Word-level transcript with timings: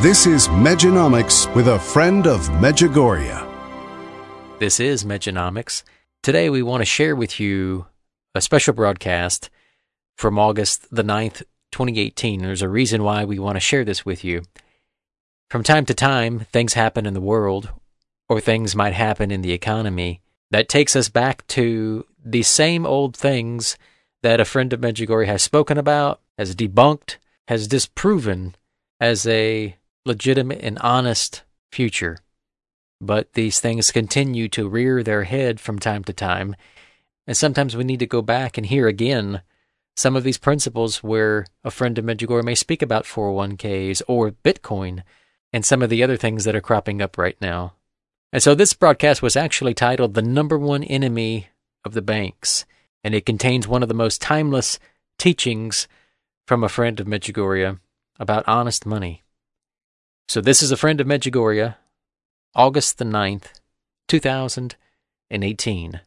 This 0.00 0.26
is 0.26 0.48
Mejanomics 0.48 1.54
with 1.54 1.68
a 1.68 1.78
friend 1.78 2.26
of 2.26 2.40
Medjugorje. 2.52 3.46
This 4.58 4.80
is 4.80 5.04
Mejanomics. 5.04 5.82
Today 6.22 6.48
we 6.48 6.62
want 6.62 6.80
to 6.80 6.86
share 6.86 7.14
with 7.14 7.38
you 7.38 7.84
a 8.34 8.40
special 8.40 8.72
broadcast 8.72 9.50
from 10.16 10.38
August 10.38 10.86
the 10.90 11.04
9th, 11.04 11.42
2018. 11.72 12.40
There's 12.40 12.62
a 12.62 12.68
reason 12.70 13.02
why 13.02 13.26
we 13.26 13.38
want 13.38 13.56
to 13.56 13.60
share 13.60 13.84
this 13.84 14.06
with 14.06 14.24
you. 14.24 14.40
From 15.50 15.62
time 15.62 15.84
to 15.84 15.92
time, 15.92 16.46
things 16.50 16.72
happen 16.72 17.04
in 17.04 17.12
the 17.12 17.20
world, 17.20 17.68
or 18.26 18.40
things 18.40 18.74
might 18.74 18.94
happen 18.94 19.30
in 19.30 19.42
the 19.42 19.52
economy, 19.52 20.22
that 20.50 20.70
takes 20.70 20.96
us 20.96 21.10
back 21.10 21.46
to 21.48 22.06
the 22.24 22.42
same 22.42 22.86
old 22.86 23.14
things 23.14 23.76
that 24.22 24.40
a 24.40 24.46
friend 24.46 24.72
of 24.72 24.80
Medjugorje 24.80 25.26
has 25.26 25.42
spoken 25.42 25.76
about, 25.76 26.22
has 26.38 26.56
debunked, 26.56 27.18
has 27.48 27.68
disproven 27.68 28.54
as 28.98 29.26
a 29.26 29.76
legitimate 30.04 30.60
and 30.62 30.78
honest 30.78 31.42
future. 31.70 32.18
But 33.00 33.32
these 33.32 33.60
things 33.60 33.90
continue 33.90 34.48
to 34.50 34.68
rear 34.68 35.02
their 35.02 35.24
head 35.24 35.60
from 35.60 35.78
time 35.78 36.04
to 36.04 36.12
time. 36.12 36.54
And 37.26 37.36
sometimes 37.36 37.76
we 37.76 37.84
need 37.84 38.00
to 38.00 38.06
go 38.06 38.22
back 38.22 38.58
and 38.58 38.66
hear 38.66 38.88
again 38.88 39.42
some 39.96 40.16
of 40.16 40.24
these 40.24 40.38
principles 40.38 41.02
where 41.02 41.46
a 41.64 41.70
friend 41.70 41.98
of 41.98 42.04
Medjugorje 42.04 42.44
may 42.44 42.54
speak 42.54 42.82
about 42.82 43.04
401ks 43.04 44.02
or 44.08 44.30
Bitcoin 44.30 45.02
and 45.52 45.64
some 45.64 45.82
of 45.82 45.90
the 45.90 46.02
other 46.02 46.16
things 46.16 46.44
that 46.44 46.54
are 46.54 46.60
cropping 46.60 47.02
up 47.02 47.18
right 47.18 47.36
now. 47.40 47.74
And 48.32 48.42
so 48.42 48.54
this 48.54 48.72
broadcast 48.72 49.22
was 49.22 49.36
actually 49.36 49.74
titled 49.74 50.14
The 50.14 50.22
Number 50.22 50.58
One 50.58 50.84
Enemy 50.84 51.48
of 51.84 51.94
the 51.94 52.02
Banks, 52.02 52.64
and 53.02 53.14
it 53.14 53.26
contains 53.26 53.66
one 53.66 53.82
of 53.82 53.88
the 53.88 53.94
most 53.94 54.20
timeless 54.22 54.78
teachings 55.18 55.88
from 56.46 56.62
a 56.62 56.68
friend 56.68 57.00
of 57.00 57.06
Medjugorje 57.06 57.78
about 58.18 58.46
honest 58.46 58.86
money. 58.86 59.22
So 60.30 60.38
this 60.40 60.62
is 60.62 60.70
a 60.70 60.76
friend 60.76 61.00
of 61.00 61.08
Medjugorje, 61.08 61.74
August 62.54 62.98
the 62.98 63.04
9th, 63.04 63.46
2018. 64.06 66.00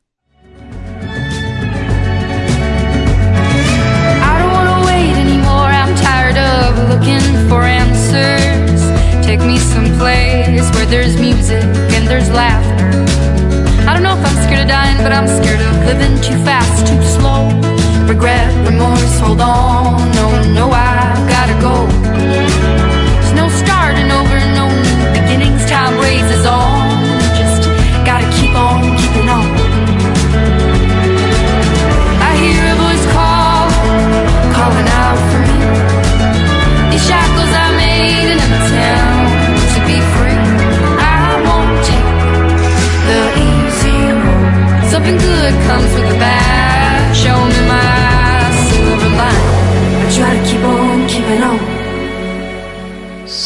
I 4.24 4.40
don't 4.40 4.54
want 4.54 4.70
to 4.72 4.80
wait 4.88 5.12
anymore. 5.20 5.68
I'm 5.68 5.94
tired 5.98 6.38
of 6.40 6.88
looking 6.88 7.20
for 7.50 7.64
answers. 7.64 8.80
Take 9.28 9.42
me 9.42 9.58
someplace 9.58 10.72
where 10.72 10.86
there's 10.86 11.20
music 11.20 11.62
and 11.92 12.08
there's 12.08 12.30
laughter. 12.30 12.96
I 13.90 13.94
don't 13.94 14.04
know 14.04 14.18
if 14.18 14.26
I'm 14.26 14.42
scared 14.48 14.62
of 14.62 14.70
dying, 14.70 15.04
but 15.04 15.12
I'm 15.12 15.28
scared 15.28 15.60
of 15.60 15.76
living 15.84 16.16
too 16.22 16.42
fast, 16.46 16.88
too 16.88 17.04
slow. 17.04 17.50
Regret, 18.08 18.48
remorse, 18.66 19.20
hold 19.20 19.42
on. 19.42 20.00
No, 20.16 20.32
no, 20.54 20.72
I 20.72 21.12
gotta 21.28 21.60
go 21.60 21.93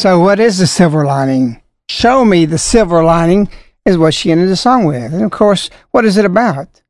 So, 0.07 0.21
what 0.21 0.39
is 0.39 0.57
the 0.57 0.68
silver 0.68 1.06
lining? 1.06 1.62
Show 1.89 2.24
me 2.24 2.45
the 2.45 2.57
silver 2.57 3.04
lining 3.04 3.50
is 3.83 3.98
what 3.98 4.13
she 4.13 4.31
ended 4.31 4.48
the 4.48 4.56
song 4.56 4.86
with. 4.86 5.13
And 5.13 5.21
of 5.21 5.31
course, 5.31 5.69
what 5.92 6.06
is 6.06 6.15
it 6.15 6.24
about? 6.24 6.81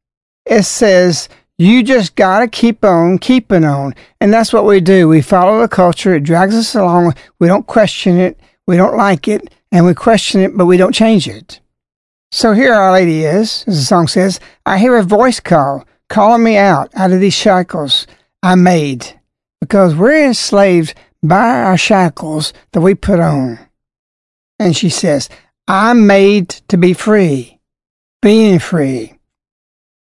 It 0.46 0.66
says, 0.66 1.28
you 1.58 1.82
just 1.82 2.16
got 2.16 2.42
to 2.42 2.48
keep 2.48 2.86
on 2.86 3.18
keeping 3.18 3.66
on. 3.66 3.96
And 4.22 4.32
that's 4.32 4.54
what 4.54 4.66
we 4.66 4.82
do. 4.82 5.08
We 5.08 5.24
follow 5.24 5.60
the 5.60 5.68
culture. 5.68 6.14
It 6.14 6.26
drags 6.26 6.54
us 6.54 6.76
along. 6.76 7.16
We 7.40 7.48
don't 7.48 7.66
question 7.66 8.20
it. 8.20 8.40
We 8.68 8.78
don't 8.78 8.96
like 8.96 9.28
it. 9.28 9.52
And 9.72 9.88
we 9.88 9.96
question 9.96 10.42
it, 10.42 10.56
but 10.56 10.68
we 10.68 10.78
don't 10.78 10.94
change 10.94 11.28
it. 11.28 11.60
So 12.32 12.54
here 12.54 12.76
Our 12.76 12.92
Lady 12.92 13.26
is, 13.26 13.64
as 13.66 13.80
the 13.80 13.86
song 13.86 14.08
says, 14.08 14.40
I 14.64 14.78
hear 14.78 14.96
a 14.96 15.02
voice 15.02 15.40
call, 15.40 15.88
calling 16.08 16.44
me 16.44 16.56
out, 16.56 16.92
out 16.94 17.12
of 17.12 17.20
these 17.20 17.34
shackles. 17.34 18.06
I'm 18.44 18.62
made 18.62 19.20
because 19.60 19.96
we're 19.96 20.24
enslaved 20.24 20.94
by 21.24 21.62
our 21.64 21.78
shackles 21.78 22.54
that 22.72 22.82
we 22.82 22.96
put 22.96 23.20
on. 23.20 23.60
And 24.60 24.76
she 24.76 24.90
says, 24.90 25.30
I'm 25.68 26.08
made 26.08 26.50
to 26.70 26.78
be 26.78 26.94
free, 26.94 27.60
being 28.22 28.60
free. 28.60 29.14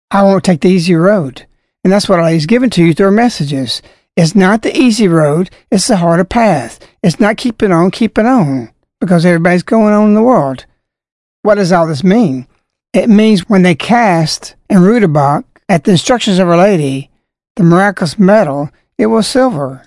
I 0.10 0.24
won't 0.24 0.44
take 0.44 0.62
the 0.62 0.69
easy 0.69 0.96
road. 0.96 1.46
And 1.84 1.92
that's 1.92 2.10
what 2.10 2.31
He's 2.31 2.46
given 2.46 2.69
to 2.72 2.84
you 2.84 2.94
through 2.94 3.12
messages. 3.12 3.81
It's 4.18 4.36
not 4.36 4.62
the 4.62 4.78
easy 4.78 5.08
road, 5.08 5.50
it's 5.72 5.88
the 5.88 5.98
harder 5.98 6.25
path. 6.25 6.80
It's 7.02 7.19
not 7.19 7.38
keeping 7.38 7.72
on, 7.72 7.92
keeping 7.92 8.25
on, 8.25 8.72
because 9.00 9.25
everybody's 9.25 9.63
going 9.63 9.94
on 9.94 10.10
in 10.10 10.13
the 10.13 10.22
world. 10.22 10.66
What 11.44 11.56
does 11.56 11.72
all 11.72 11.88
this 11.88 12.04
mean? 12.04 12.48
It 12.94 13.10
means 13.10 13.48
when 13.48 13.63
they 13.63 13.74
cast 13.74 14.56
in 14.69 14.81
Rue 14.81 15.00
du 15.00 15.08
Bac 15.08 15.46
at 15.69 15.86
the 15.86 15.92
instructions 15.92 16.40
of 16.40 16.50
Our 16.50 16.58
Lady, 16.58 17.10
the 17.56 17.63
miraculous 17.63 18.19
medal, 18.19 18.69
it 18.98 19.08
was 19.08 19.28
silver. 19.28 19.84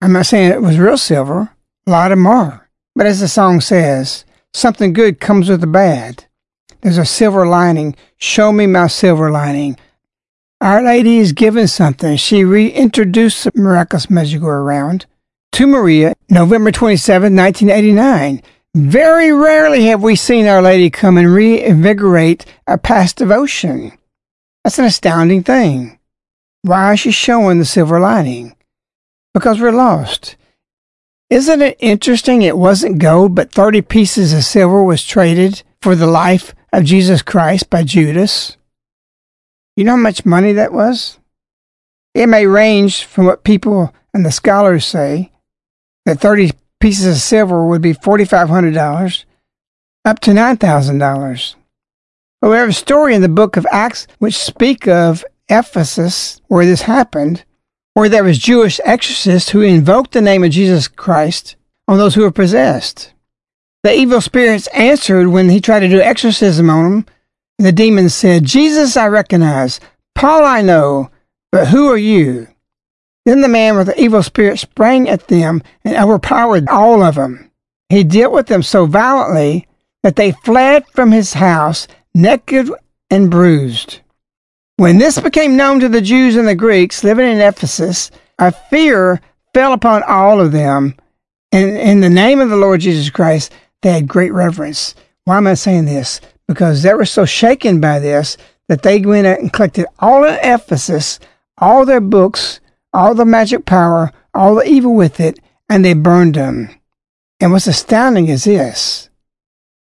I'm 0.00 0.12
not 0.12 0.26
saying 0.26 0.52
it 0.52 0.62
was 0.62 0.78
real 0.78 0.98
silver, 0.98 1.50
a 1.86 1.90
lot 1.90 2.12
of 2.12 2.18
them 2.18 2.26
are. 2.26 2.68
But 2.94 3.06
as 3.06 3.20
the 3.20 3.28
song 3.28 3.60
says, 3.60 4.24
something 4.52 4.92
good 4.92 5.20
comes 5.20 5.48
with 5.48 5.60
the 5.60 5.66
bad. 5.66 6.24
There's 6.80 6.98
a 6.98 7.04
silver 7.04 7.46
lining. 7.46 7.96
Show 8.16 8.52
me 8.52 8.66
my 8.66 8.86
silver 8.86 9.30
lining. 9.30 9.76
Our 10.60 10.82
Lady 10.82 11.18
is 11.18 11.32
given 11.32 11.68
something. 11.68 12.16
She 12.16 12.44
reintroduced 12.44 13.44
the 13.44 13.52
miraculous 13.54 14.06
Medjugorje 14.06 14.64
round 14.64 15.06
to 15.52 15.66
Maria 15.66 16.14
November 16.28 16.70
27, 16.70 17.34
1989. 17.34 18.42
Very 18.74 19.32
rarely 19.32 19.86
have 19.86 20.02
we 20.02 20.14
seen 20.14 20.46
Our 20.46 20.62
Lady 20.62 20.90
come 20.90 21.16
and 21.16 21.32
reinvigorate 21.32 22.46
a 22.66 22.78
past 22.78 23.16
devotion. 23.16 23.96
That's 24.62 24.78
an 24.78 24.84
astounding 24.84 25.42
thing. 25.42 25.98
Why 26.62 26.92
is 26.92 27.00
she 27.00 27.10
showing 27.10 27.58
the 27.58 27.64
silver 27.64 27.98
lining? 27.98 28.54
Because 29.34 29.60
we're 29.60 29.72
lost. 29.72 30.36
Isn't 31.30 31.60
it 31.60 31.76
interesting 31.78 32.42
it 32.42 32.56
wasn't 32.56 32.98
gold, 32.98 33.34
but 33.34 33.52
30 33.52 33.82
pieces 33.82 34.32
of 34.32 34.44
silver 34.44 34.82
was 34.82 35.04
traded 35.04 35.62
for 35.82 35.94
the 35.94 36.06
life 36.06 36.54
of 36.72 36.84
Jesus 36.84 37.22
Christ 37.22 37.68
by 37.68 37.84
Judas? 37.84 38.56
You 39.76 39.84
know 39.84 39.92
how 39.92 39.96
much 39.98 40.24
money 40.24 40.52
that 40.52 40.72
was? 40.72 41.18
It 42.14 42.26
may 42.28 42.46
range 42.46 43.04
from 43.04 43.26
what 43.26 43.44
people 43.44 43.94
and 44.14 44.24
the 44.24 44.32
scholars 44.32 44.86
say 44.86 45.30
that 46.06 46.20
30 46.20 46.52
pieces 46.80 47.06
of 47.06 47.22
silver 47.22 47.66
would 47.66 47.82
be 47.82 47.92
$4,500 47.92 49.24
up 50.04 50.18
to 50.20 50.30
$9,000. 50.30 51.54
But 52.40 52.50
we 52.50 52.56
have 52.56 52.70
a 52.70 52.72
story 52.72 53.14
in 53.14 53.22
the 53.22 53.28
book 53.28 53.56
of 53.56 53.66
Acts 53.70 54.06
which 54.18 54.36
speak 54.36 54.88
of 54.88 55.24
Ephesus 55.48 56.40
where 56.48 56.64
this 56.64 56.82
happened, 56.82 57.44
where 57.94 58.08
there 58.08 58.24
was 58.24 58.38
Jewish 58.38 58.80
exorcists 58.84 59.50
who 59.50 59.60
invoked 59.60 60.12
the 60.12 60.20
name 60.20 60.44
of 60.44 60.50
Jesus 60.50 60.88
Christ 60.88 61.56
on 61.86 61.98
those 61.98 62.14
who 62.14 62.22
were 62.22 62.30
possessed. 62.30 63.12
The 63.82 63.94
evil 63.94 64.20
spirits 64.20 64.66
answered 64.68 65.28
when 65.28 65.48
he 65.48 65.60
tried 65.60 65.80
to 65.80 65.88
do 65.88 66.00
exorcism 66.00 66.68
on 66.70 66.84
them. 66.84 67.06
The 67.58 67.72
demons 67.72 68.14
said, 68.14 68.44
Jesus 68.44 68.96
I 68.96 69.06
recognize, 69.08 69.80
Paul 70.14 70.44
I 70.44 70.62
know, 70.62 71.10
but 71.50 71.68
who 71.68 71.88
are 71.90 71.96
you? 71.96 72.48
Then 73.24 73.40
the 73.40 73.48
man 73.48 73.76
with 73.76 73.88
the 73.88 74.00
evil 74.00 74.22
spirit 74.22 74.58
sprang 74.58 75.08
at 75.08 75.28
them 75.28 75.62
and 75.84 75.96
overpowered 75.96 76.68
all 76.68 77.02
of 77.02 77.16
them. 77.16 77.50
He 77.88 78.04
dealt 78.04 78.32
with 78.32 78.46
them 78.46 78.62
so 78.62 78.86
violently 78.86 79.66
that 80.02 80.16
they 80.16 80.32
fled 80.32 80.86
from 80.88 81.12
his 81.12 81.34
house 81.34 81.88
naked 82.14 82.70
and 83.10 83.30
bruised. 83.30 84.00
When 84.78 84.98
this 84.98 85.18
became 85.18 85.56
known 85.56 85.80
to 85.80 85.88
the 85.88 86.00
Jews 86.00 86.36
and 86.36 86.46
the 86.46 86.54
Greeks 86.54 87.02
living 87.02 87.28
in 87.28 87.40
Ephesus, 87.40 88.12
a 88.38 88.52
fear 88.52 89.20
fell 89.52 89.72
upon 89.72 90.04
all 90.04 90.40
of 90.40 90.52
them. 90.52 90.94
And 91.50 91.76
in 91.76 91.98
the 92.00 92.08
name 92.08 92.38
of 92.38 92.48
the 92.48 92.56
Lord 92.56 92.80
Jesus 92.82 93.10
Christ, 93.10 93.52
they 93.82 93.90
had 93.90 94.06
great 94.06 94.32
reverence. 94.32 94.94
Why 95.24 95.38
am 95.38 95.48
I 95.48 95.54
saying 95.54 95.86
this? 95.86 96.20
Because 96.46 96.84
they 96.84 96.94
were 96.94 97.06
so 97.06 97.24
shaken 97.24 97.80
by 97.80 97.98
this 97.98 98.36
that 98.68 98.82
they 98.82 99.00
went 99.00 99.26
out 99.26 99.40
and 99.40 99.52
collected 99.52 99.86
all 99.98 100.22
in 100.22 100.38
Ephesus, 100.44 101.18
all 101.56 101.84
their 101.84 102.00
books, 102.00 102.60
all 102.92 103.16
the 103.16 103.24
magic 103.24 103.64
power, 103.64 104.12
all 104.32 104.54
the 104.54 104.68
evil 104.68 104.94
with 104.94 105.18
it, 105.18 105.40
and 105.68 105.84
they 105.84 105.94
burned 105.94 106.36
them. 106.36 106.70
And 107.40 107.50
what's 107.50 107.66
astounding 107.66 108.28
is 108.28 108.44
this. 108.44 109.07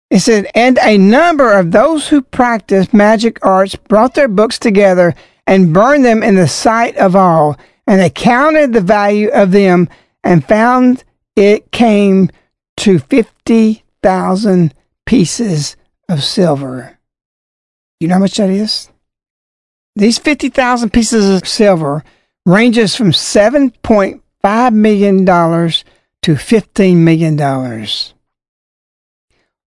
It 0.09 0.19
said, 0.19 0.50
and 0.56 0.79
a 0.79 0.97
number 0.97 1.53
of 1.53 1.71
those 1.71 2.07
who 2.07 2.21
practiced 2.21 2.94
magic 2.94 3.38
arts 3.45 3.75
brought 3.75 4.15
their 4.15 4.27
books 4.27 4.57
together 4.57 5.13
and 5.45 5.73
burned 5.73 6.03
them 6.03 6.23
in 6.23 6.35
the 6.35 6.47
sight 6.47 6.95
of 6.97 7.15
all. 7.15 7.57
And 7.85 8.00
they 8.00 8.09
counted 8.09 8.73
the 8.73 8.81
value 8.81 9.29
of 9.29 9.51
them 9.51 9.88
and 10.23 10.45
found 10.45 11.03
it 11.35 11.71
came 11.71 12.29
to 12.77 13.00
50,000 13.00 14.73
pieces 15.06 15.75
of 16.07 16.23
silver. 16.23 16.97
You 18.00 18.07
know 18.07 18.15
how 18.15 18.19
much 18.21 18.38
that 18.38 18.50
is? 18.50 18.89
These 19.95 20.17
50,000 20.17 20.91
pieces 20.91 21.29
of 21.29 21.47
silver 21.47 22.03
ranges 22.45 22.95
from 22.95 23.11
$7.5 23.11 24.73
million 24.73 25.25
to 25.25 26.35
$15 26.35 26.95
million. 26.95 27.88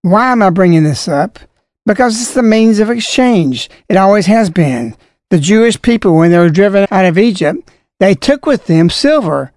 Why 0.02 0.32
am 0.32 0.42
I 0.42 0.50
bringing 0.50 0.84
this 0.84 1.08
up? 1.08 1.38
Because 1.86 2.20
it's 2.20 2.34
the 2.34 2.42
means 2.42 2.78
of 2.80 2.90
exchange. 2.90 3.70
It 3.88 3.96
always 3.96 4.26
has 4.26 4.50
been. 4.50 4.96
The 5.30 5.38
Jewish 5.38 5.80
people, 5.80 6.16
when 6.16 6.30
they 6.30 6.38
were 6.38 6.50
driven 6.50 6.86
out 6.90 7.04
of 7.04 7.18
Egypt, 7.18 7.70
they 8.00 8.14
took 8.14 8.44
with 8.44 8.66
them 8.66 8.90
silver. 8.90 9.52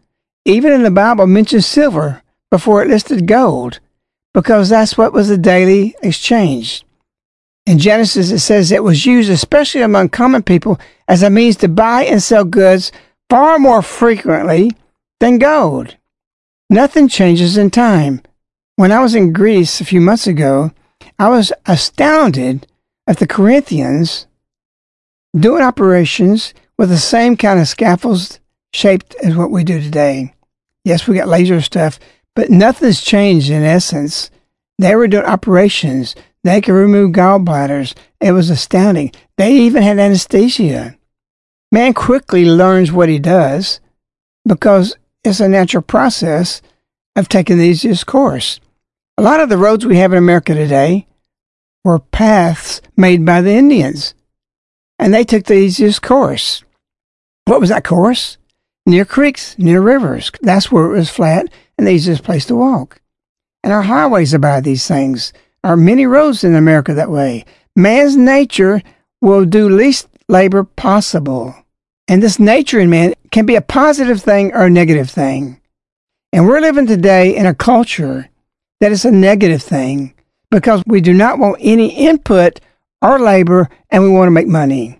Even 0.45 0.71
in 0.71 0.83
the 0.83 0.91
Bible 0.91 1.27
mentions 1.27 1.65
silver 1.65 2.21
before 2.51 2.83
it 2.83 2.87
listed 2.87 3.27
gold, 3.27 3.79
because 4.33 4.69
that's 4.69 4.97
what 4.97 5.13
was 5.13 5.27
the 5.27 5.37
daily 5.37 5.95
exchange. 6.03 6.85
In 7.65 7.79
Genesis, 7.79 8.29
it 8.29 8.39
says 8.39 8.71
it 8.71 8.83
was 8.83 9.05
used 9.07 9.31
especially 9.31 9.81
among 9.81 10.09
common 10.09 10.43
people 10.43 10.79
as 11.07 11.23
a 11.23 11.31
means 11.31 11.55
to 11.57 11.67
buy 11.67 12.03
and 12.03 12.21
sell 12.21 12.45
goods 12.45 12.91
far 13.29 13.57
more 13.57 13.81
frequently 13.81 14.71
than 15.19 15.39
gold. 15.39 15.97
Nothing 16.69 17.07
changes 17.07 17.57
in 17.57 17.71
time. 17.71 18.21
When 18.77 18.91
I 18.91 18.99
was 18.99 19.15
in 19.15 19.31
Greece 19.31 19.79
a 19.79 19.85
few 19.85 20.01
months 20.01 20.27
ago, 20.27 20.71
I 21.17 21.29
was 21.29 21.53
astounded 21.65 22.67
at 23.07 23.19
the 23.19 23.27
Corinthians 23.27 24.27
doing 25.33 25.63
operations 25.63 26.53
with 26.77 26.89
the 26.89 26.97
same 26.97 27.37
kind 27.37 27.57
of 27.57 27.69
scaffolds 27.69 28.41
shaped 28.73 29.15
as 29.23 29.33
what 29.33 29.49
we 29.49 29.63
do 29.63 29.79
today. 29.79 30.33
Yes, 30.83 31.07
we 31.07 31.15
got 31.15 31.29
laser 31.29 31.61
stuff, 31.61 31.99
but 32.35 32.49
nothing's 32.49 33.01
changed 33.01 33.49
in 33.49 33.63
essence. 33.63 34.29
They 34.77 34.93
were 34.97 35.07
doing 35.07 35.23
operations. 35.23 36.13
They 36.43 36.59
could 36.59 36.73
remove 36.73 37.13
gallbladders. 37.13 37.95
It 38.19 38.33
was 38.33 38.49
astounding. 38.49 39.13
They 39.37 39.53
even 39.53 39.83
had 39.83 39.99
anesthesia. 39.99 40.97
Man 41.71 41.93
quickly 41.93 42.43
learns 42.43 42.91
what 42.91 43.07
he 43.07 43.19
does 43.19 43.79
because 44.45 44.97
it's 45.23 45.39
a 45.39 45.47
natural 45.47 45.81
process 45.81 46.61
of 47.15 47.29
taking 47.29 47.57
the 47.57 47.63
easiest 47.63 48.05
course. 48.05 48.59
A 49.17 49.23
lot 49.23 49.39
of 49.39 49.47
the 49.47 49.57
roads 49.57 49.85
we 49.85 49.95
have 49.95 50.11
in 50.11 50.17
America 50.17 50.53
today 50.53 51.07
were 51.85 51.99
paths 51.99 52.81
made 52.97 53.25
by 53.25 53.39
the 53.39 53.53
Indians, 53.53 54.13
and 54.99 55.13
they 55.13 55.23
took 55.23 55.45
the 55.45 55.53
easiest 55.53 56.01
course. 56.01 56.65
What 57.45 57.61
was 57.61 57.69
that 57.69 57.85
course? 57.85 58.37
Near 58.85 59.05
creeks, 59.05 59.57
near 59.57 59.79
rivers. 59.79 60.31
That's 60.41 60.69
where 60.69 60.85
it 60.87 60.97
was 60.97 61.09
flat 61.09 61.47
and 61.77 61.87
the 61.87 61.91
easiest 61.91 62.23
place 62.23 62.45
to 62.47 62.57
walk. 62.57 62.99
And 63.63 63.71
our 63.71 63.83
highways 63.83 64.33
are 64.33 64.39
by 64.39 64.59
these 64.59 64.85
things. 64.85 65.31
Our 65.63 65.77
many 65.77 66.05
roads 66.05 66.43
in 66.43 66.53
America 66.53 66.93
that 66.93 67.09
way. 67.09 67.45
Man's 67.73 68.17
nature 68.17 68.81
will 69.21 69.45
do 69.45 69.69
least 69.69 70.09
labor 70.27 70.65
possible. 70.65 71.55
And 72.09 72.21
this 72.21 72.37
nature 72.37 72.81
in 72.81 72.89
man 72.89 73.13
can 73.31 73.45
be 73.45 73.55
a 73.55 73.61
positive 73.61 74.21
thing 74.21 74.51
or 74.53 74.65
a 74.65 74.69
negative 74.69 75.09
thing. 75.09 75.61
And 76.33 76.45
we're 76.45 76.59
living 76.59 76.85
today 76.85 77.33
in 77.33 77.45
a 77.45 77.55
culture 77.55 78.29
that 78.79 78.91
is 78.91 79.05
a 79.05 79.11
negative 79.11 79.61
thing 79.61 80.13
because 80.51 80.83
we 80.85 81.01
do 81.01 81.13
not 81.13 81.39
want 81.39 81.57
any 81.59 81.89
input 82.07 82.59
or 83.01 83.19
labor 83.19 83.69
and 83.89 84.03
we 84.03 84.09
want 84.09 84.27
to 84.27 84.31
make 84.31 84.47
money. 84.47 84.99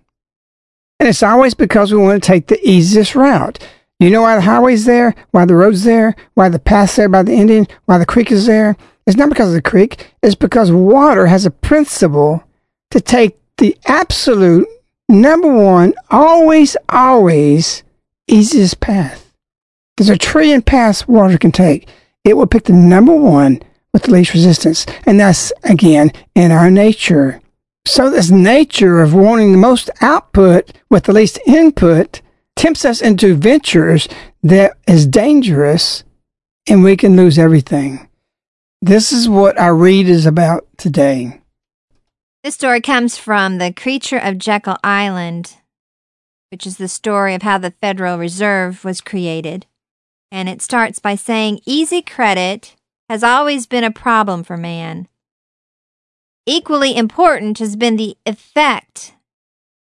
And 1.00 1.10
it's 1.10 1.24
always 1.24 1.54
because 1.54 1.92
we 1.92 2.00
want 2.00 2.22
to 2.22 2.28
take 2.28 2.48
the 2.48 2.60
easiest 2.68 3.16
route. 3.16 3.60
You 4.00 4.10
know 4.10 4.22
why 4.22 4.36
the 4.36 4.42
highway's 4.42 4.86
there? 4.86 5.16
Why 5.32 5.46
the 5.46 5.56
road's 5.56 5.84
there? 5.84 6.16
Why 6.34 6.50
the 6.50 6.60
path's 6.60 6.96
there 6.96 7.10
by 7.10 7.24
the 7.24 7.34
Indian? 7.34 7.68
Why 7.86 7.98
the 7.98 8.06
creek 8.06 8.32
is 8.32 8.46
there? 8.46 8.76
It's 9.08 9.18
not 9.18 9.30
because 9.30 9.50
of 9.50 9.54
the 9.54 9.62
creek. 9.62 10.14
It's 10.22 10.36
because 10.36 10.72
water 10.72 11.28
has 11.28 11.46
a 11.46 11.52
principle 11.52 12.44
to 12.92 13.00
take 13.00 13.38
the 13.58 13.78
absolute 13.86 14.68
number 15.08 15.54
one, 15.54 15.94
always, 16.10 16.76
always 16.90 17.84
easiest 18.28 18.80
path. 18.80 19.34
There's 19.98 20.10
a 20.10 20.18
trillion 20.18 20.62
paths 20.62 21.08
water 21.08 21.38
can 21.38 21.52
take. 21.52 21.88
It 22.26 22.36
will 22.36 22.48
pick 22.48 22.66
the 22.66 22.74
number 22.74 23.16
one 23.16 23.62
with 23.94 24.04
the 24.04 24.12
least 24.12 24.34
resistance. 24.34 24.86
And 25.06 25.20
that's, 25.20 25.54
again, 25.64 26.12
in 26.34 26.52
our 26.52 26.70
nature. 26.70 27.40
So 27.88 28.10
this 28.10 28.32
nature 28.32 29.02
of 29.02 29.14
wanting 29.14 29.52
the 29.52 29.58
most 29.58 29.90
output 30.02 30.74
with 30.90 31.04
the 31.04 31.14
least 31.14 31.40
input 31.46 32.22
tempts 32.56 32.84
us 32.84 33.00
into 33.00 33.36
ventures 33.36 34.08
that 34.44 34.76
is 34.88 35.06
dangerous 35.06 36.04
and 36.68 36.84
we 36.84 36.98
can 36.98 37.16
lose 37.16 37.38
everything. 37.38 38.10
This 38.82 39.12
is 39.12 39.30
what 39.30 39.58
our 39.60 39.76
read 39.76 40.08
is 40.08 40.26
about 40.26 40.68
today. 40.78 41.42
This 42.44 42.56
story 42.56 42.82
comes 42.82 43.18
from 43.18 43.60
The 43.60 43.72
Creature 43.72 44.20
of 44.20 44.38
Jekyll 44.38 44.78
Island, 44.84 45.58
which 46.52 46.68
is 46.68 46.78
the 46.78 46.88
story 46.88 47.34
of 47.34 47.44
how 47.44 47.58
the 47.60 47.72
Federal 47.82 48.18
Reserve 48.18 48.84
was 48.84 49.02
created. 49.02 49.66
And 50.32 50.50
it 50.50 50.62
starts 50.62 51.00
by 51.00 51.16
saying 51.16 51.62
easy 51.66 52.02
credit 52.02 52.76
has 53.10 53.24
always 53.24 53.68
been 53.68 53.84
a 53.84 53.92
problem 53.92 54.44
for 54.44 54.58
man. 54.58 55.08
Equally 56.46 56.96
important 56.96 57.60
has 57.60 57.76
been 57.76 57.96
the 57.96 58.18
effect 58.26 59.14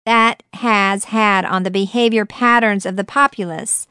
that 0.07 0.43
has 0.55 1.05
had 1.05 1.45
on 1.45 1.63
the 1.63 1.71
behavior 1.71 2.27
patterns 2.27 2.85
of 2.85 2.97
the 2.97 3.05
populace. 3.05 3.87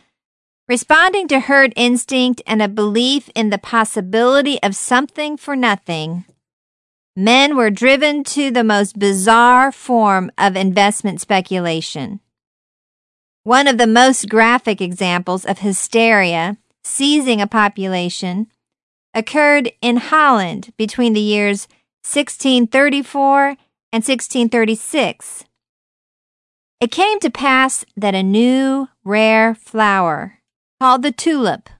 Responding 0.67 1.27
to 1.29 1.39
herd 1.39 1.73
instinct 1.75 2.41
and 2.45 2.61
a 2.61 2.67
belief 2.67 3.29
in 3.33 3.49
the 3.49 3.57
possibility 3.57 4.61
of 4.61 4.75
something 4.75 5.35
for 5.35 5.55
nothing, 5.55 6.25
men 7.15 7.55
were 7.55 7.71
driven 7.71 8.23
to 8.23 8.51
the 8.51 8.63
most 8.63 8.99
bizarre 8.99 9.71
form 9.71 10.31
of 10.37 10.55
investment 10.55 11.21
speculation. 11.21 12.19
One 13.49 13.67
of 13.67 13.79
the 13.79 13.87
most 13.87 14.29
graphic 14.29 14.79
examples 14.79 15.43
of 15.43 15.57
hysteria 15.57 16.57
seizing 16.83 17.41
a 17.41 17.47
population 17.47 18.45
occurred 19.15 19.71
in 19.81 19.97
Holland 19.97 20.71
between 20.77 21.13
the 21.13 21.19
years 21.19 21.67
1634 22.03 23.57
and 23.91 24.03
1636. 24.05 25.45
It 26.79 26.91
came 26.91 27.19
to 27.21 27.31
pass 27.31 27.85
that 27.97 28.13
a 28.13 28.21
new, 28.21 28.87
rare 29.03 29.55
flower, 29.55 30.41
called 30.79 31.01
the 31.01 31.11
tulip, 31.11 31.71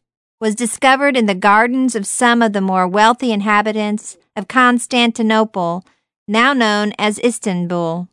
was 0.41 0.55
discovered 0.55 1.15
in 1.15 1.27
the 1.27 1.35
gardens 1.35 1.93
of 1.93 2.07
some 2.07 2.41
of 2.41 2.53
the 2.53 2.61
more 2.61 2.87
wealthy 2.87 3.31
inhabitants 3.31 4.17
of 4.35 4.47
Constantinople, 4.47 5.85
now 6.27 6.51
known 6.51 6.93
as 6.97 7.19
Istanbul. 7.19 8.07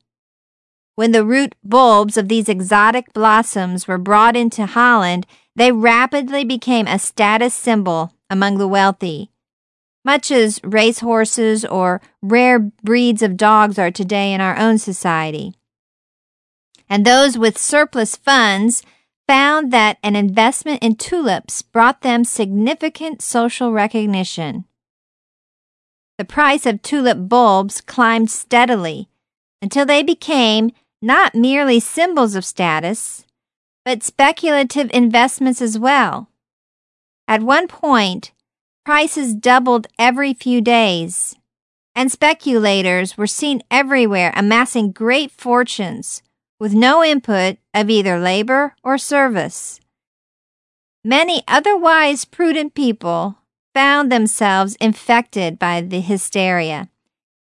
When 0.96 1.12
the 1.12 1.24
root 1.24 1.54
bulbs 1.62 2.16
of 2.16 2.28
these 2.28 2.48
exotic 2.48 3.12
blossoms 3.12 3.86
were 3.86 3.98
brought 3.98 4.36
into 4.36 4.66
Holland, 4.66 5.26
they 5.54 5.70
rapidly 5.70 6.44
became 6.44 6.88
a 6.88 6.98
status 6.98 7.54
symbol 7.54 8.12
among 8.28 8.58
the 8.58 8.68
wealthy, 8.68 9.30
much 10.04 10.30
as 10.30 10.60
racehorses 10.64 11.64
or 11.64 12.00
rare 12.20 12.58
breeds 12.58 13.22
of 13.22 13.36
dogs 13.36 13.78
are 13.78 13.92
today 13.92 14.32
in 14.32 14.40
our 14.40 14.58
own 14.58 14.78
society 14.78 15.54
and 16.88 17.04
those 17.04 17.36
with 17.36 17.58
surplus 17.58 18.16
funds 18.16 18.82
found 19.26 19.72
that 19.72 19.98
an 20.02 20.14
investment 20.14 20.82
in 20.82 20.94
tulips 20.94 21.62
brought 21.62 22.02
them 22.02 22.24
significant 22.24 23.20
social 23.20 23.72
recognition. 23.72 24.64
The 26.18 26.24
price 26.24 26.64
of 26.64 26.82
tulip 26.82 27.28
bulbs 27.28 27.80
climbed 27.80 28.30
steadily 28.30 29.08
until 29.60 29.84
they 29.84 30.02
became 30.02 30.70
not 31.06 31.36
merely 31.36 31.78
symbols 31.78 32.34
of 32.34 32.44
status, 32.44 33.24
but 33.84 34.02
speculative 34.02 34.90
investments 34.92 35.62
as 35.62 35.78
well. 35.78 36.28
At 37.28 37.42
one 37.42 37.68
point, 37.68 38.32
prices 38.84 39.32
doubled 39.32 39.86
every 40.00 40.34
few 40.34 40.60
days, 40.60 41.36
and 41.94 42.10
speculators 42.10 43.16
were 43.16 43.28
seen 43.28 43.62
everywhere 43.70 44.32
amassing 44.34 44.90
great 44.90 45.30
fortunes 45.30 46.24
with 46.58 46.74
no 46.74 47.04
input 47.04 47.58
of 47.72 47.88
either 47.88 48.18
labor 48.18 48.74
or 48.82 48.98
service. 48.98 49.78
Many 51.04 51.44
otherwise 51.46 52.24
prudent 52.24 52.74
people 52.74 53.38
found 53.72 54.10
themselves 54.10 54.74
infected 54.80 55.56
by 55.56 55.82
the 55.82 56.00
hysteria. 56.00 56.88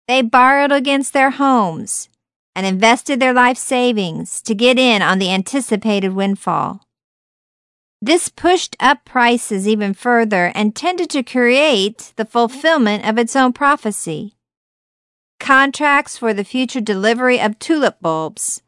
They 0.10 0.22
borrowed 0.22 0.74
against 0.74 1.13
their 1.13 1.29
homes 1.29 2.10
and 2.56 2.66
invested 2.66 3.20
their 3.20 3.34
life 3.34 3.58
savings 3.58 4.42
to 4.42 4.54
get 4.54 4.78
in 4.78 5.02
on 5.02 5.20
the 5.20 5.32
anticipated 5.32 6.14
windfall. 6.14 6.82
This 8.02 8.30
pushed 8.30 8.76
up 8.80 9.06
prices 9.06 9.68
even 9.68 9.94
further 9.94 10.52
and 10.54 10.76
tended 10.76 11.10
to 11.12 11.24
create 11.24 12.14
the 12.16 12.26
fulfillment 12.26 13.08
of 13.08 13.18
its 13.18 13.36
own 13.36 13.54
prophecy. 13.54 14.36
Contracts 15.40 16.18
for 16.18 16.34
the 16.34 16.44
future 16.44 16.82
delivery 16.82 17.40
of 17.40 17.60
tulip 17.60 18.00
bulbs 18.02 18.62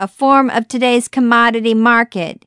a 0.00 0.08
form 0.08 0.48
of 0.48 0.66
today's 0.66 1.08
commodity 1.08 1.74
market, 1.74 2.46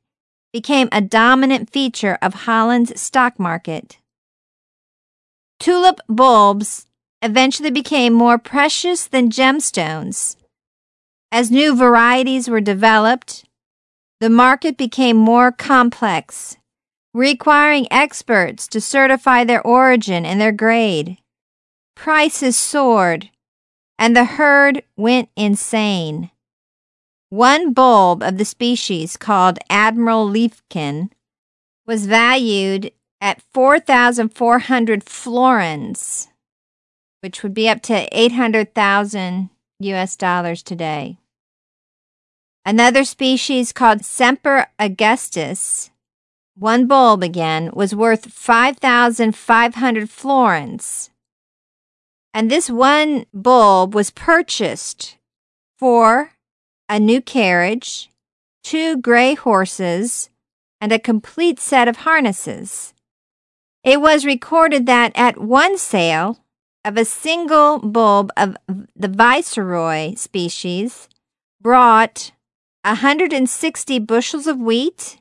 became 0.51 0.89
a 0.91 0.99
dominant 0.99 1.69
feature 1.69 2.17
of 2.19 2.33
Holland's 2.33 2.99
stock 2.99 3.39
market. 3.39 3.99
Tulip 5.59 5.99
bulbs 6.09 6.87
eventually 7.21 7.69
became 7.69 8.11
more 8.11 8.39
precious 8.39 9.05
than 9.05 9.29
gemstones. 9.29 10.35
As 11.33 11.49
new 11.49 11.75
varieties 11.75 12.47
were 12.47 12.61
developed, 12.61 13.43
the 14.19 14.29
market 14.29 14.77
became 14.77 15.17
more 15.17 15.51
complex, 15.51 16.57
requiring 17.11 17.87
experts 17.91 18.67
to 18.67 18.79
certify 18.79 19.43
their 19.43 19.65
origin 19.65 20.27
and 20.27 20.39
their 20.39 20.51
grade. 20.51 21.17
Prices 21.95 22.55
soared, 22.55 23.31
and 23.97 24.15
the 24.15 24.25
herd 24.25 24.83
went 24.95 25.29
insane. 25.35 26.29
One 27.29 27.73
bulb 27.73 28.21
of 28.21 28.37
the 28.37 28.45
species, 28.45 29.17
called 29.17 29.57
Admiral 29.71 30.29
Liefken, 30.29 31.09
was 31.87 32.05
valued 32.05 32.91
at 33.19 33.41
4,400 33.55 35.03
florins, 35.03 36.27
which 37.21 37.41
would 37.41 37.55
be 37.55 37.67
up 37.67 37.81
to 37.81 38.07
800,000 38.11 39.49
US 39.79 40.15
dollars 40.15 40.61
today. 40.61 41.17
Another 42.65 43.03
species 43.03 43.73
called 43.73 44.05
Semper 44.05 44.67
Augustus, 44.79 45.91
one 46.55 46.87
bulb 46.87 47.21
again, 47.21 47.69
was 47.73 47.93
worth 47.93 48.31
5,500 48.31 50.09
florins. 50.09 51.09
And 52.33 52.49
this 52.49 52.69
one 52.69 53.25
bulb 53.33 53.93
was 53.93 54.11
purchased 54.11 55.17
for 55.77 56.31
a 56.87 56.99
new 56.99 57.21
carriage, 57.21 58.09
two 58.63 58.95
gray 58.97 59.33
horses, 59.33 60.29
and 60.79 60.93
a 60.93 60.99
complete 60.99 61.59
set 61.59 61.89
of 61.89 61.97
harnesses. 61.97 62.93
It 63.83 63.99
was 63.99 64.25
recorded 64.25 64.85
that 64.85 65.11
at 65.15 65.37
one 65.37 65.77
sale 65.77 66.39
of 66.85 66.97
a 66.97 67.03
single 67.03 67.79
bulb 67.79 68.31
of 68.37 68.55
the 68.95 69.09
Viceroy 69.09 70.15
species 70.15 71.09
brought 71.61 72.31
160 72.83 73.99
bushels 73.99 74.47
of 74.47 74.57
wheat, 74.57 75.19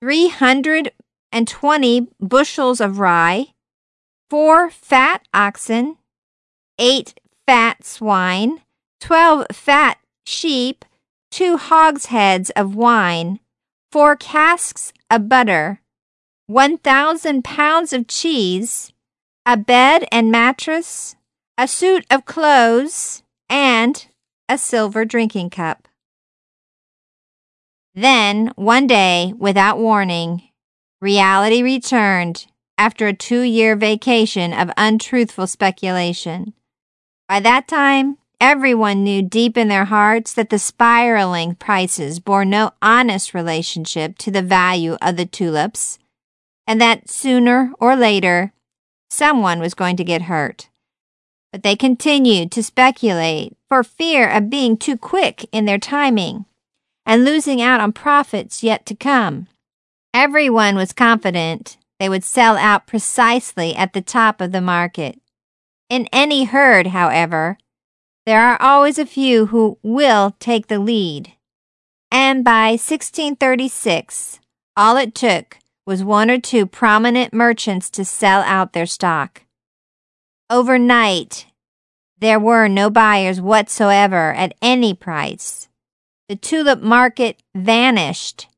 320 0.00 2.08
bushels 2.20 2.80
of 2.80 2.98
rye, 2.98 3.48
four 4.30 4.70
fat 4.70 5.26
oxen, 5.34 5.96
eight 6.78 7.20
fat 7.46 7.84
swine, 7.84 8.62
12 9.00 9.46
fat 9.52 9.98
sheep, 10.24 10.84
two 11.30 11.56
hogsheads 11.56 12.50
of 12.50 12.74
wine, 12.74 13.40
four 13.90 14.16
casks 14.16 14.92
of 15.10 15.28
butter, 15.28 15.80
1,000 16.46 17.44
pounds 17.44 17.92
of 17.92 18.06
cheese, 18.06 18.92
a 19.44 19.56
bed 19.56 20.06
and 20.12 20.30
mattress, 20.30 21.16
a 21.56 21.66
suit 21.66 22.06
of 22.10 22.24
clothes, 22.24 23.22
and 23.50 24.06
a 24.48 24.56
silver 24.56 25.04
drinking 25.04 25.50
cup. 25.50 25.87
Then, 28.00 28.52
one 28.54 28.86
day, 28.86 29.32
without 29.36 29.78
warning, 29.78 30.42
reality 31.00 31.62
returned 31.62 32.46
after 32.76 33.08
a 33.08 33.12
two 33.12 33.40
year 33.40 33.74
vacation 33.74 34.52
of 34.52 34.70
untruthful 34.76 35.48
speculation. 35.48 36.54
By 37.28 37.40
that 37.40 37.66
time, 37.66 38.18
Everyone 38.40 39.02
knew 39.02 39.20
deep 39.20 39.56
in 39.56 39.66
their 39.66 39.86
hearts 39.86 40.32
that 40.34 40.48
the 40.48 40.60
spiraling 40.60 41.56
prices 41.56 42.20
bore 42.20 42.44
no 42.44 42.70
honest 42.80 43.34
relationship 43.34 44.16
to 44.18 44.30
the 44.30 44.42
value 44.42 44.96
of 45.02 45.16
the 45.16 45.26
tulips, 45.26 45.98
and 46.64 46.80
that 46.80 47.10
sooner 47.10 47.72
or 47.80 47.96
later 47.96 48.52
someone 49.10 49.58
was 49.58 49.74
going 49.74 49.96
to 49.96 50.04
get 50.04 50.22
hurt. 50.22 50.68
But 51.50 51.64
they 51.64 51.74
continued 51.74 52.52
to 52.52 52.62
speculate 52.62 53.56
for 53.68 53.82
fear 53.82 54.30
of 54.30 54.50
being 54.50 54.76
too 54.76 54.96
quick 54.96 55.48
in 55.50 55.64
their 55.64 55.78
timing 55.78 56.44
and 57.08 57.24
losing 57.24 57.60
out 57.62 57.80
on 57.80 57.90
profits 57.90 58.62
yet 58.62 58.84
to 58.84 58.94
come. 58.94 59.48
Everyone 60.12 60.76
was 60.76 60.92
confident 60.92 61.78
they 61.98 62.08
would 62.08 62.22
sell 62.22 62.56
out 62.56 62.86
precisely 62.86 63.74
at 63.74 63.94
the 63.94 64.02
top 64.02 64.40
of 64.40 64.52
the 64.52 64.60
market. 64.60 65.18
In 65.88 66.06
any 66.12 66.44
herd, 66.44 66.88
however, 66.88 67.56
there 68.26 68.42
are 68.42 68.60
always 68.60 68.98
a 68.98 69.06
few 69.06 69.46
who 69.46 69.78
will 69.82 70.36
take 70.38 70.66
the 70.66 70.78
lead. 70.78 71.32
And 72.10 72.44
by 72.44 72.72
1636, 72.72 74.38
all 74.76 74.96
it 74.98 75.14
took 75.14 75.58
was 75.86 76.04
one 76.04 76.30
or 76.30 76.38
two 76.38 76.66
prominent 76.66 77.32
merchants 77.32 77.88
to 77.90 78.04
sell 78.04 78.42
out 78.42 78.74
their 78.74 78.86
stock. 78.86 79.44
Overnight, 80.50 81.46
there 82.18 82.38
were 82.38 82.68
no 82.68 82.90
buyers 82.90 83.40
whatsoever 83.40 84.34
at 84.34 84.54
any 84.60 84.92
price. 84.92 85.68
The 86.28 86.36
tulip 86.36 86.82
market 86.82 87.42
vanished, 87.54 88.48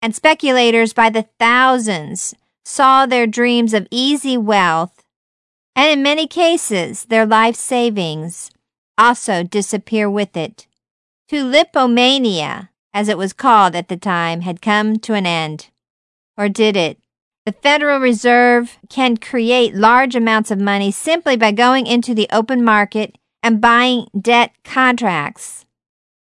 and 0.00 0.14
speculators 0.14 0.92
by 0.92 1.08
the 1.08 1.28
thousands 1.38 2.34
saw 2.64 3.06
their 3.06 3.28
dreams 3.28 3.72
of 3.74 3.86
easy 3.92 4.36
wealth, 4.36 5.04
and 5.76 5.88
in 5.88 6.02
many 6.02 6.26
cases 6.26 7.04
their 7.04 7.24
life 7.24 7.54
savings, 7.54 8.50
also 8.98 9.44
disappear 9.44 10.10
with 10.10 10.36
it. 10.36 10.66
Tulipomania, 11.30 12.70
as 12.92 13.08
it 13.08 13.16
was 13.16 13.32
called 13.32 13.76
at 13.76 13.88
the 13.88 13.96
time, 13.96 14.40
had 14.40 14.60
come 14.60 14.98
to 14.98 15.14
an 15.14 15.24
end. 15.24 15.68
Or 16.36 16.48
did 16.48 16.76
it? 16.76 16.98
The 17.46 17.52
Federal 17.52 18.00
Reserve 18.00 18.78
can 18.88 19.16
create 19.16 19.74
large 19.74 20.16
amounts 20.16 20.50
of 20.50 20.60
money 20.60 20.90
simply 20.90 21.36
by 21.36 21.52
going 21.52 21.86
into 21.86 22.14
the 22.14 22.28
open 22.32 22.64
market 22.64 23.16
and 23.42 23.60
buying 23.60 24.06
debt 24.20 24.52
contracts. 24.64 25.66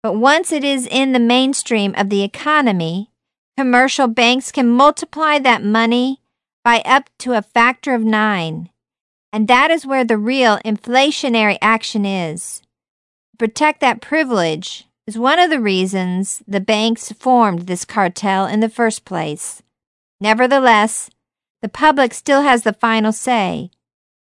But 0.04 0.16
once 0.16 0.52
it 0.52 0.64
is 0.64 0.86
in 0.86 1.12
the 1.12 1.18
mainstream 1.18 1.94
of 1.96 2.10
the 2.10 2.22
economy, 2.22 3.10
commercial 3.56 4.06
banks 4.06 4.52
can 4.52 4.68
multiply 4.68 5.38
that 5.38 5.64
money 5.64 6.20
by 6.62 6.82
up 6.84 7.08
to 7.20 7.32
a 7.32 7.40
factor 7.40 7.94
of 7.94 8.04
nine. 8.04 8.68
And 9.32 9.48
that 9.48 9.70
is 9.70 9.86
where 9.86 10.04
the 10.04 10.18
real 10.18 10.58
inflationary 10.58 11.56
action 11.62 12.04
is. 12.04 12.60
To 13.32 13.38
protect 13.38 13.80
that 13.80 14.02
privilege 14.02 14.84
is 15.06 15.16
one 15.16 15.38
of 15.38 15.48
the 15.48 15.58
reasons 15.58 16.42
the 16.46 16.60
banks 16.60 17.10
formed 17.10 17.60
this 17.60 17.86
cartel 17.86 18.44
in 18.44 18.60
the 18.60 18.68
first 18.68 19.06
place. 19.06 19.62
Nevertheless, 20.20 21.08
the 21.62 21.70
public 21.70 22.12
still 22.12 22.42
has 22.42 22.62
the 22.62 22.74
final 22.74 23.10
say. 23.10 23.70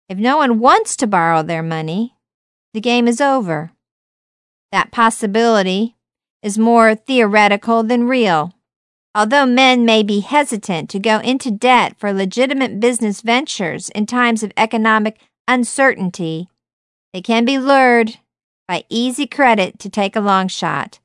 If 0.09 0.19
no 0.19 0.37
one 0.37 0.61
wants 0.61 0.95
to 0.99 1.09
borrow 1.09 1.43
their 1.43 1.65
money, 1.65 2.15
the 2.75 2.81
game 2.81 3.09
is 3.09 3.21
over. 3.21 3.74
That 4.75 4.91
possibility 4.91 5.95
is 6.43 6.59
more 6.59 6.97
theoretical 6.97 7.85
than 7.85 8.09
real. 8.09 8.55
Although 9.15 9.47
men 9.47 9.85
may 9.85 10.03
be 10.03 10.19
hesitant 10.19 10.91
to 10.91 10.99
go 10.99 11.21
into 11.21 11.53
debt 11.53 11.95
for 11.97 12.13
legitimate 12.13 12.81
business 12.81 13.21
ventures 13.21 13.89
in 13.91 14.07
times 14.07 14.43
of 14.43 14.51
economic 14.57 15.21
uncertainty, 15.47 16.49
they 17.13 17.23
can 17.23 17.45
be 17.45 17.57
lured 17.57 18.19
by 18.67 18.83
easy 18.89 19.29
credit 19.29 19.79
to 19.79 19.89
take 19.89 20.17
a 20.17 20.21
long 20.21 20.49
shot. 20.49 20.99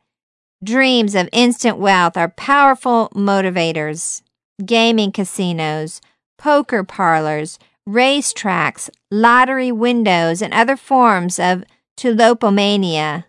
Dreams 0.64 1.14
of 1.14 1.30
instant 1.32 1.78
wealth 1.78 2.18
are 2.18 2.30
powerful 2.30 3.12
motivators. 3.14 4.24
Gaming 4.66 5.12
casinos, 5.12 6.02
poker 6.40 6.84
parlors, 6.84 7.60
racetracks, 7.88 8.90
lottery 9.12 9.72
windows, 9.72 10.42
and 10.42 10.56
other 10.56 10.76
forms 10.76 11.38
of 11.38 11.64
tulipomania 11.96 13.26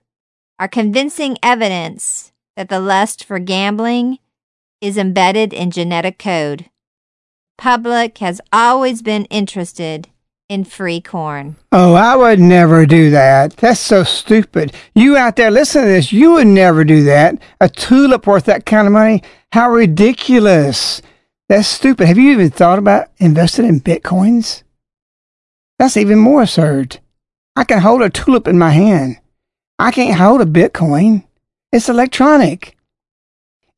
are 0.61 0.69
convincing 0.69 1.39
evidence 1.43 2.33
that 2.55 2.69
the 2.69 2.79
lust 2.79 3.25
for 3.25 3.39
gambling 3.39 4.19
is 4.83 4.99
embedded 4.99 5.55
in 5.55 5.71
genetic 5.71 6.19
code. 6.19 6.69
Public 7.57 8.19
has 8.19 8.43
always 8.53 9.01
been 9.01 9.25
interested 9.27 10.09
in 10.51 10.65
free 10.65 11.01
corn. 11.01 11.57
Oh, 11.73 11.95
I 11.95 12.15
would 12.15 12.41
never 12.41 12.85
do 12.85 13.09
that. 13.11 13.57
That's 13.57 13.81
so 13.81 14.05
stupid. 14.05 14.75
You 14.95 15.17
out 15.17 15.37
there 15.37 15.51
listen 15.51 15.83
to 15.83 15.89
this, 15.89 16.13
you 16.13 16.33
would 16.33 16.47
never 16.47 16.85
do 16.85 17.05
that. 17.05 17.39
A 17.63 17.69
tulip 17.69 18.27
worth 18.27 18.45
that 18.45 18.67
kind 18.67 18.87
of 18.87 18.93
money? 18.93 19.23
How 19.53 19.71
ridiculous. 19.71 21.01
That's 21.49 21.69
stupid. 21.69 22.07
Have 22.07 22.19
you 22.19 22.33
even 22.33 22.51
thought 22.51 22.79
about 22.79 23.09
investing 23.17 23.65
in 23.65 23.81
bitcoins? 23.81 24.63
That's 25.79 25.97
even 25.97 26.19
more 26.19 26.43
absurd. 26.43 27.01
I 27.57 27.65
can 27.65 27.81
hold 27.81 28.03
a 28.03 28.11
tulip 28.11 28.47
in 28.47 28.59
my 28.59 28.71
hand. 28.71 29.21
I 29.81 29.93
can't 29.93 30.19
hold 30.19 30.43
a 30.43 30.45
bitcoin. 30.45 31.25
It's 31.73 31.89
electronic. 31.89 32.77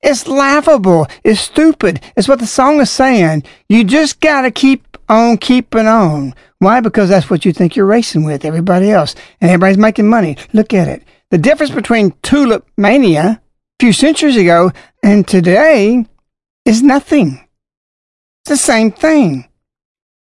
It's 0.02 0.26
laughable. 0.26 1.06
It's 1.22 1.40
stupid. 1.40 2.00
It's 2.16 2.26
what 2.26 2.40
the 2.40 2.46
song 2.46 2.80
is 2.80 2.90
saying. 2.90 3.44
You 3.68 3.84
just 3.84 4.18
got 4.18 4.42
to 4.42 4.50
keep 4.50 4.98
on 5.08 5.36
keeping 5.36 5.86
on. 5.86 6.34
Why? 6.58 6.80
Because 6.80 7.08
that's 7.08 7.30
what 7.30 7.44
you 7.44 7.52
think 7.52 7.76
you're 7.76 7.86
racing 7.86 8.24
with 8.24 8.44
everybody 8.44 8.90
else. 8.90 9.14
And 9.40 9.48
everybody's 9.48 9.78
making 9.78 10.08
money. 10.08 10.36
Look 10.52 10.74
at 10.74 10.88
it. 10.88 11.04
The 11.30 11.38
difference 11.38 11.72
between 11.72 12.16
tulip 12.22 12.66
mania 12.76 13.40
a 13.40 13.40
few 13.78 13.92
centuries 13.92 14.36
ago 14.36 14.72
and 15.04 15.26
today 15.26 16.04
is 16.64 16.82
nothing. 16.82 17.46
It's 18.42 18.50
the 18.50 18.56
same 18.56 18.90
thing. 18.90 19.46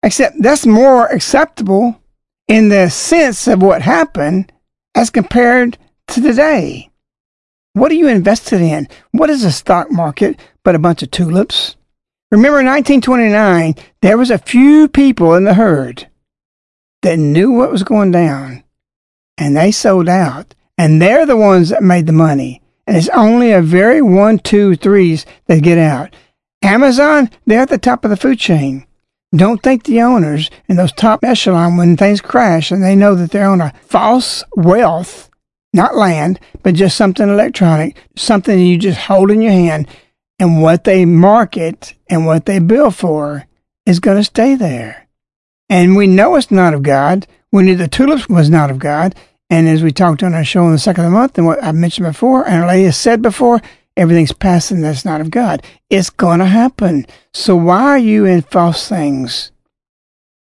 Except 0.03 0.39
that's 0.39 0.67
more 0.67 1.07
acceptable 1.07 1.99
in 2.47 2.69
the 2.69 2.91
sense 2.91 3.47
of 3.47 3.63
what 3.63 3.81
happened 3.81 4.52
as 4.95 5.10
compared 5.10 5.77
to 6.08 6.21
today. 6.21 6.89
What 7.73 7.91
are 7.91 7.95
you 7.95 8.08
invested 8.08 8.62
in? 8.62 8.88
What 9.12 9.29
is 9.29 9.43
a 9.43 9.51
stock 9.51 9.91
market 9.91 10.39
but 10.63 10.75
a 10.75 10.79
bunch 10.79 11.01
of 11.01 11.12
tulips? 11.12 11.75
Remember 12.32 12.60
in 12.60 12.65
1929, 12.65 13.75
there 14.01 14.17
was 14.17 14.32
a 14.32 14.38
few 14.38 14.88
people 14.88 15.36
in 15.36 15.43
the 15.43 15.53
herd 15.56 16.08
that 17.01 17.17
knew 17.17 17.51
what 17.51 17.71
was 17.71 17.84
going 17.84 18.12
down 18.12 18.63
and 19.38 19.56
they 19.56 19.71
sold 19.71 20.08
out 20.08 20.56
and 20.77 21.01
they're 21.01 21.25
the 21.25 21.38
ones 21.38 21.69
that 21.69 21.84
made 21.84 22.08
the 22.08 22.13
money. 22.13 22.62
And 22.86 22.97
it's 22.97 23.10
only 23.10 23.51
a 23.51 23.62
very 23.62 24.01
one, 24.01 24.39
two, 24.39 24.75
threes 24.75 25.25
that 25.47 25.63
get 25.63 25.77
out. 25.77 26.15
Amazon, 26.62 27.29
they're 27.45 27.62
at 27.62 27.69
the 27.69 27.77
top 27.77 28.03
of 28.03 28.10
the 28.10 28.17
food 28.17 28.39
chain. 28.39 28.86
Don't 29.35 29.63
think 29.63 29.83
the 29.83 30.01
owners 30.01 30.49
and 30.69 30.77
those 30.77 30.91
top 30.91 31.23
echelon 31.23 31.77
when 31.77 31.97
things 31.97 32.21
crash 32.21 32.71
and 32.71 32.83
they 32.83 32.95
know 32.95 33.15
that 33.15 33.31
they're 33.31 33.49
on 33.49 33.61
a 33.61 33.73
false 33.81 34.43
wealth 34.55 35.29
not 35.73 35.95
land, 35.95 36.39
but 36.61 36.75
just 36.75 36.95
something 36.95 37.27
electronic, 37.27 37.97
something 38.15 38.59
you 38.59 38.77
just 38.77 38.99
hold 38.99 39.31
in 39.31 39.41
your 39.41 39.51
hand. 39.51 39.87
And 40.39 40.61
what 40.61 40.83
they 40.83 41.05
market 41.05 41.95
and 42.09 42.25
what 42.25 42.45
they 42.45 42.59
bill 42.59 42.91
for 42.91 43.45
is 43.85 43.99
going 43.99 44.17
to 44.17 44.23
stay 44.23 44.55
there. 44.55 45.07
And 45.69 45.95
we 45.95 46.07
know 46.07 46.35
it's 46.35 46.51
not 46.51 46.73
of 46.73 46.83
God. 46.83 47.27
We 47.51 47.63
knew 47.63 47.75
the 47.75 47.87
tulips 47.87 48.29
was 48.29 48.49
not 48.49 48.69
of 48.69 48.79
God. 48.79 49.15
And 49.49 49.67
as 49.67 49.83
we 49.83 49.91
talked 49.91 50.23
on 50.23 50.33
our 50.33 50.43
show 50.43 50.65
in 50.65 50.71
the 50.71 50.79
second 50.79 51.05
of 51.05 51.11
the 51.11 51.17
month, 51.17 51.37
and 51.37 51.45
what 51.47 51.63
I 51.63 51.71
mentioned 51.71 52.07
before, 52.07 52.47
and 52.47 52.61
our 52.61 52.67
lady 52.67 52.85
has 52.85 52.97
said 52.97 53.21
before, 53.21 53.61
everything's 53.97 54.32
passing 54.32 54.82
that's 54.82 55.06
not 55.06 55.21
of 55.21 55.32
God. 55.32 55.63
It's 55.89 56.10
going 56.10 56.39
to 56.39 56.45
happen. 56.45 57.06
So 57.34 57.56
why 57.56 57.84
are 57.84 57.97
you 57.97 58.25
in 58.25 58.41
false 58.41 58.88
things? 58.88 59.51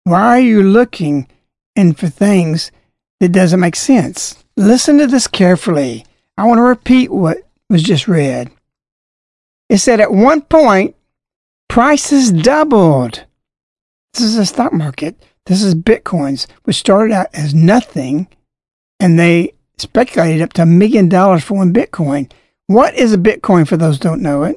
Why 0.03 0.37
are 0.37 0.39
you 0.39 0.63
looking 0.63 1.27
in 1.75 1.93
for 1.93 2.09
things 2.09 2.71
that 3.19 3.31
doesn't 3.31 3.59
make 3.59 3.75
sense? 3.75 4.43
Listen 4.57 4.97
to 4.97 5.07
this 5.07 5.27
carefully. 5.27 6.05
I 6.37 6.45
want 6.45 6.57
to 6.57 6.63
repeat 6.63 7.11
what 7.11 7.37
was 7.69 7.83
just 7.83 8.07
read. 8.07 8.51
It 9.69 9.77
said 9.77 9.99
at 9.99 10.11
one 10.11 10.41
point, 10.41 10.95
prices 11.69 12.31
doubled. 12.31 13.23
This 14.13 14.23
is 14.23 14.37
a 14.37 14.45
stock 14.45 14.73
market. 14.73 15.15
This 15.45 15.63
is 15.63 15.75
Bitcoins, 15.75 16.47
which 16.63 16.75
started 16.75 17.13
out 17.13 17.27
as 17.33 17.53
nothing, 17.53 18.27
and 18.99 19.17
they 19.17 19.53
speculated 19.77 20.41
up 20.41 20.53
to 20.53 20.63
a 20.63 20.65
million 20.65 21.09
dollars 21.09 21.43
for 21.43 21.55
one 21.55 21.73
Bitcoin. 21.73 22.31
What 22.71 22.95
is 22.95 23.11
a 23.11 23.17
Bitcoin 23.17 23.67
for 23.67 23.75
those 23.75 23.99
don't 23.99 24.21
know 24.21 24.43
it? 24.43 24.55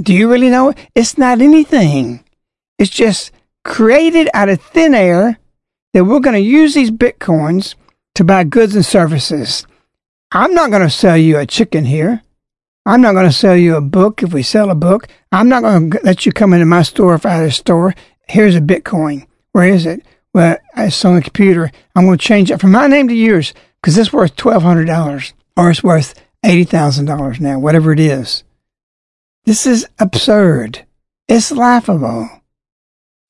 Do 0.00 0.14
you 0.14 0.30
really 0.30 0.48
know 0.48 0.70
it? 0.70 0.78
It's 0.94 1.18
not 1.18 1.42
anything. 1.42 2.24
It's 2.78 2.90
just 2.90 3.32
created 3.64 4.30
out 4.32 4.48
of 4.48 4.62
thin 4.62 4.94
air 4.94 5.38
that 5.92 6.06
we're 6.06 6.20
going 6.20 6.36
to 6.36 6.40
use 6.40 6.72
these 6.72 6.90
Bitcoins 6.90 7.74
to 8.14 8.24
buy 8.24 8.44
goods 8.44 8.74
and 8.74 8.84
services. 8.84 9.66
I'm 10.32 10.54
not 10.54 10.70
going 10.70 10.82
to 10.82 10.90
sell 10.90 11.18
you 11.18 11.36
a 11.36 11.44
chicken 11.44 11.84
here. 11.84 12.22
I'm 12.86 13.02
not 13.02 13.12
going 13.12 13.26
to 13.26 13.32
sell 13.32 13.56
you 13.56 13.76
a 13.76 13.82
book 13.82 14.22
if 14.22 14.32
we 14.32 14.42
sell 14.42 14.70
a 14.70 14.74
book. 14.74 15.06
I'm 15.30 15.50
not 15.50 15.62
going 15.62 15.90
to 15.90 16.00
let 16.02 16.24
you 16.24 16.32
come 16.32 16.54
into 16.54 16.64
my 16.64 16.82
store 16.82 17.14
if 17.14 17.26
I 17.26 17.34
had 17.34 17.44
a 17.44 17.50
store. 17.50 17.94
Here's 18.26 18.56
a 18.56 18.60
Bitcoin. 18.62 19.26
Where 19.52 19.68
is 19.68 19.84
it? 19.84 20.00
Well, 20.32 20.56
it's 20.78 21.04
on 21.04 21.16
the 21.16 21.20
computer. 21.20 21.70
I'm 21.94 22.06
going 22.06 22.16
to 22.16 22.24
change 22.24 22.50
it 22.50 22.58
from 22.58 22.72
my 22.72 22.86
name 22.86 23.08
to 23.08 23.14
yours 23.14 23.52
because 23.82 23.98
it's 23.98 24.14
worth 24.14 24.34
$1,200 24.34 25.32
or 25.58 25.70
it's 25.70 25.84
worth 25.84 26.14
$80,000 26.44 27.40
now, 27.40 27.58
whatever 27.58 27.92
it 27.92 28.00
is. 28.00 28.44
This 29.44 29.66
is 29.66 29.86
absurd. 29.98 30.84
It's 31.28 31.50
laughable. 31.50 32.28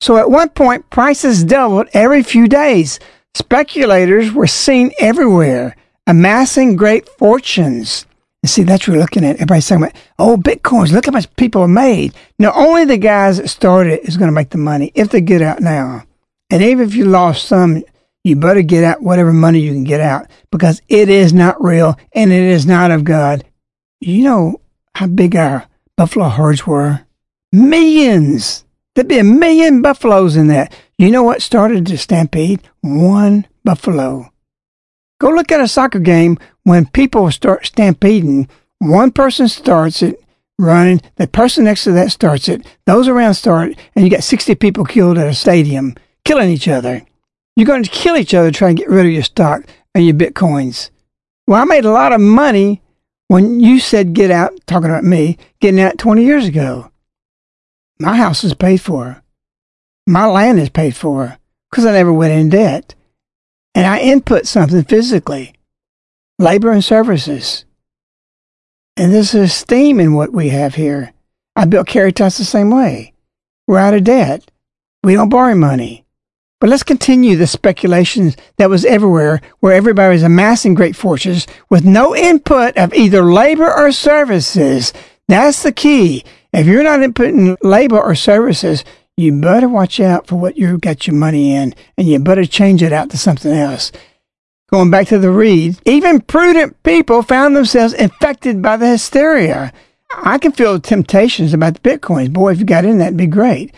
So 0.01 0.17
at 0.17 0.29
one 0.29 0.49
point, 0.49 0.89
prices 0.89 1.43
doubled 1.43 1.87
every 1.93 2.23
few 2.23 2.47
days. 2.47 2.99
Speculators 3.33 4.31
were 4.31 4.47
seen 4.47 4.91
everywhere, 4.99 5.75
amassing 6.07 6.75
great 6.75 7.07
fortunes. 7.09 8.05
And 8.43 8.49
see, 8.49 8.63
that's 8.63 8.87
what 8.87 8.95
we're 8.95 9.01
looking 9.01 9.25
at. 9.25 9.37
Everybody's 9.37 9.67
talking 9.67 9.85
about, 9.85 9.95
oh, 10.19 10.37
bitcoins, 10.37 10.91
look 10.91 11.07
how 11.07 11.11
much 11.11 11.33
people 11.35 11.61
have 11.61 11.69
made. 11.69 12.13
Now, 12.37 12.53
only 12.53 12.85
the 12.85 12.97
guys 12.97 13.37
that 13.37 13.47
started 13.47 13.93
it 13.93 14.07
is 14.07 14.17
going 14.17 14.27
to 14.27 14.35
make 14.35 14.51
the 14.51 14.57
money 14.57 14.91
if 14.93 15.09
they 15.09 15.21
get 15.21 15.41
out 15.41 15.61
now. 15.61 16.03
And 16.51 16.61
even 16.61 16.87
if 16.87 16.93
you 16.93 17.05
lost 17.05 17.45
some, 17.45 17.83
you 18.25 18.35
better 18.35 18.63
get 18.63 18.83
out 18.83 19.03
whatever 19.03 19.31
money 19.31 19.59
you 19.59 19.71
can 19.71 19.83
get 19.83 20.01
out 20.01 20.25
because 20.51 20.81
it 20.87 21.09
is 21.09 21.31
not 21.31 21.63
real 21.63 21.95
and 22.13 22.31
it 22.31 22.41
is 22.41 22.65
not 22.65 22.89
of 22.89 23.03
God. 23.03 23.45
You 24.01 24.23
know 24.23 24.61
how 24.95 25.05
big 25.05 25.35
our 25.35 25.67
buffalo 25.95 26.29
herds 26.29 26.65
were? 26.65 27.05
Millions. 27.51 28.65
There'd 28.95 29.07
be 29.07 29.19
a 29.19 29.23
million 29.23 29.83
buffaloes 29.83 30.35
in 30.35 30.47
that. 30.47 30.75
You 30.97 31.11
know 31.11 31.21
what 31.21 31.43
started 31.43 31.85
the 31.85 31.97
stampede? 31.97 32.67
One 32.81 33.45
buffalo. 33.63 34.31
Go 35.21 35.29
look 35.29 35.51
at 35.51 35.61
a 35.61 35.67
soccer 35.67 35.99
game 35.99 36.39
when 36.63 36.87
people 36.87 37.29
start 37.29 37.67
stampeding. 37.67 38.49
One 38.79 39.11
person 39.11 39.47
starts 39.47 40.01
it 40.01 40.19
running, 40.57 41.01
the 41.17 41.27
person 41.27 41.65
next 41.65 41.83
to 41.83 41.91
that 41.91 42.11
starts 42.11 42.47
it, 42.47 42.65
those 42.85 43.07
around 43.07 43.35
start, 43.35 43.73
and 43.95 44.03
you 44.03 44.09
got 44.09 44.23
60 44.23 44.55
people 44.55 44.85
killed 44.85 45.17
at 45.17 45.27
a 45.27 45.33
stadium, 45.35 45.93
killing 46.23 46.49
each 46.49 46.67
other. 46.67 47.05
You're 47.55 47.65
going 47.65 47.83
to 47.83 47.89
kill 47.89 48.17
each 48.17 48.33
other 48.33 48.51
trying 48.51 48.75
to 48.75 48.81
get 48.81 48.89
rid 48.89 49.05
of 49.05 49.11
your 49.11 49.23
stock 49.23 49.63
and 49.93 50.05
your 50.05 50.15
bitcoins. 50.15 50.89
Well, 51.47 51.61
I 51.61 51.65
made 51.65 51.85
a 51.85 51.91
lot 51.91 52.11
of 52.11 52.19
money 52.19 52.81
when 53.27 53.59
you 53.59 53.79
said 53.79 54.13
get 54.13 54.31
out, 54.31 54.53
talking 54.65 54.89
about 54.89 55.03
me, 55.03 55.37
getting 55.59 55.79
out 55.79 55.97
20 55.97 56.23
years 56.23 56.45
ago. 56.45 56.91
My 57.99 58.17
house 58.17 58.43
is 58.43 58.53
paid 58.53 58.81
for. 58.81 59.23
My 60.05 60.25
land 60.25 60.59
is 60.59 60.69
paid 60.69 60.95
for 60.95 61.37
because 61.69 61.85
I 61.85 61.93
never 61.93 62.11
went 62.13 62.33
in 62.33 62.49
debt. 62.49 62.93
And 63.73 63.85
I 63.85 63.99
input 63.99 64.47
something 64.47 64.83
physically 64.83 65.55
labor 66.39 66.71
and 66.71 66.83
services. 66.83 67.65
And 68.97 69.13
there's 69.13 69.33
a 69.33 69.47
steam 69.47 69.99
in 69.99 70.13
what 70.13 70.31
we 70.31 70.49
have 70.49 70.75
here. 70.75 71.13
I 71.55 71.65
built 71.65 71.87
Caritas 71.87 72.37
the 72.37 72.45
same 72.45 72.69
way. 72.69 73.13
We're 73.67 73.79
out 73.79 73.93
of 73.93 74.03
debt. 74.03 74.49
We 75.03 75.13
don't 75.13 75.29
borrow 75.29 75.55
money. 75.55 76.04
But 76.61 76.69
let's 76.69 76.83
continue 76.83 77.35
the 77.35 77.47
speculation 77.47 78.33
that 78.57 78.69
was 78.69 78.85
everywhere, 78.85 79.41
where 79.59 79.73
everybody 79.73 80.13
was 80.13 80.23
amassing 80.23 80.73
great 80.73 80.95
fortunes 80.95 81.47
with 81.69 81.83
no 81.83 82.15
input 82.15 82.77
of 82.77 82.93
either 82.93 83.23
labor 83.23 83.71
or 83.71 83.91
services. 83.91 84.93
That's 85.27 85.63
the 85.63 85.71
key. 85.71 86.23
If 86.53 86.65
you're 86.65 86.83
not 86.83 87.01
inputting 87.01 87.57
labor 87.61 87.99
or 87.99 88.15
services, 88.15 88.85
you 89.17 89.39
better 89.39 89.67
watch 89.67 89.99
out 89.99 90.27
for 90.27 90.37
what 90.37 90.57
you've 90.57 90.81
got 90.81 91.07
your 91.07 91.15
money 91.15 91.53
in, 91.53 91.75
and 91.97 92.07
you 92.07 92.19
better 92.19 92.45
change 92.45 92.81
it 92.81 92.93
out 92.93 93.09
to 93.09 93.17
something 93.17 93.51
else. 93.51 93.91
Going 94.71 94.89
back 94.89 95.07
to 95.07 95.19
the 95.19 95.31
read, 95.31 95.77
even 95.85 96.21
prudent 96.21 96.81
people 96.83 97.21
found 97.21 97.55
themselves 97.55 97.93
infected 97.93 98.61
by 98.61 98.77
the 98.77 98.87
hysteria. 98.87 99.71
I 100.23 100.37
can 100.37 100.51
feel 100.51 100.73
the 100.73 100.79
temptations 100.79 101.53
about 101.53 101.75
the 101.75 101.79
bitcoins. 101.81 102.33
Boy, 102.33 102.53
if 102.53 102.59
you 102.59 102.65
got 102.65 102.85
in 102.85 102.97
that, 102.99 103.07
it'd 103.07 103.17
be 103.17 103.27
great. 103.27 103.73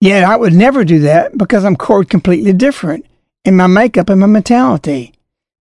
Yet 0.00 0.24
I 0.24 0.36
would 0.36 0.54
never 0.54 0.84
do 0.84 1.00
that 1.00 1.36
because 1.36 1.64
I'm 1.64 1.76
core 1.76 2.04
completely 2.04 2.52
different 2.52 3.04
in 3.44 3.56
my 3.56 3.66
makeup 3.66 4.08
and 4.08 4.20
my 4.20 4.26
mentality. 4.26 5.12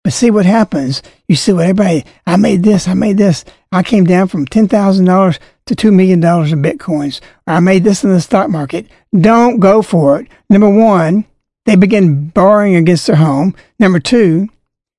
But 0.03 0.13
see 0.13 0.31
what 0.31 0.45
happens. 0.45 1.01
You 1.27 1.35
see 1.35 1.53
what 1.53 1.63
everybody, 1.63 2.05
I 2.25 2.37
made 2.37 2.63
this, 2.63 2.87
I 2.87 2.93
made 2.93 3.17
this. 3.17 3.45
I 3.71 3.83
came 3.83 4.05
down 4.05 4.27
from 4.27 4.45
$10,000 4.45 5.39
to 5.65 5.75
$2 5.75 5.93
million 5.93 6.19
in 6.19 6.63
bitcoins. 6.63 7.19
I 7.45 7.59
made 7.59 7.83
this 7.83 8.03
in 8.03 8.11
the 8.11 8.21
stock 8.21 8.49
market. 8.49 8.87
Don't 9.17 9.59
go 9.59 9.81
for 9.81 10.19
it. 10.21 10.27
Number 10.49 10.69
one, 10.69 11.25
they 11.65 11.75
begin 11.75 12.29
borrowing 12.29 12.75
against 12.75 13.07
their 13.07 13.17
home. 13.17 13.55
Number 13.79 13.99
two, 13.99 14.47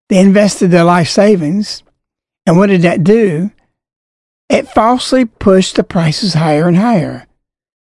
they 0.08 0.18
invested 0.18 0.70
their 0.70 0.84
life 0.84 1.08
savings. 1.08 1.82
And 2.46 2.56
what 2.56 2.66
did 2.68 2.82
that 2.82 3.04
do? 3.04 3.50
It 4.50 4.68
falsely 4.68 5.26
pushed 5.26 5.76
the 5.76 5.84
prices 5.84 6.34
higher 6.34 6.68
and 6.68 6.76
higher. 6.76 7.26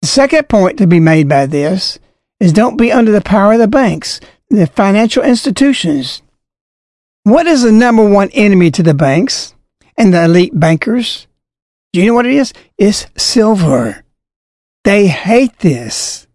The 0.05 0.09
second 0.09 0.51
point 0.51 0.77
to 0.77 0.87
be 0.87 1.01
made 1.01 1.31
by 1.31 1.47
this 1.47 1.99
is 2.39 2.53
don't 2.53 2.77
be 2.77 2.93
under 2.93 3.11
the 3.11 3.23
power 3.23 3.55
of 3.55 3.59
the 3.59 3.67
banks, 3.67 4.21
the 4.51 4.67
financial 4.67 5.23
institutions. 5.23 6.21
What 7.23 7.47
is 7.47 7.63
the 7.63 7.73
number 7.73 8.07
one 8.07 8.29
enemy 8.35 8.71
to 8.73 8.83
the 8.83 8.93
banks 8.93 9.55
and 9.97 10.13
the 10.13 10.25
elite 10.25 10.61
bankers? 10.61 11.27
Do 11.95 12.01
you 12.01 12.07
know 12.07 12.13
what 12.13 12.27
it 12.27 12.35
is? 12.35 12.53
It's 12.77 13.07
silver. 13.17 14.05
They 14.85 15.07
hate 15.07 15.61
this. 15.61 16.27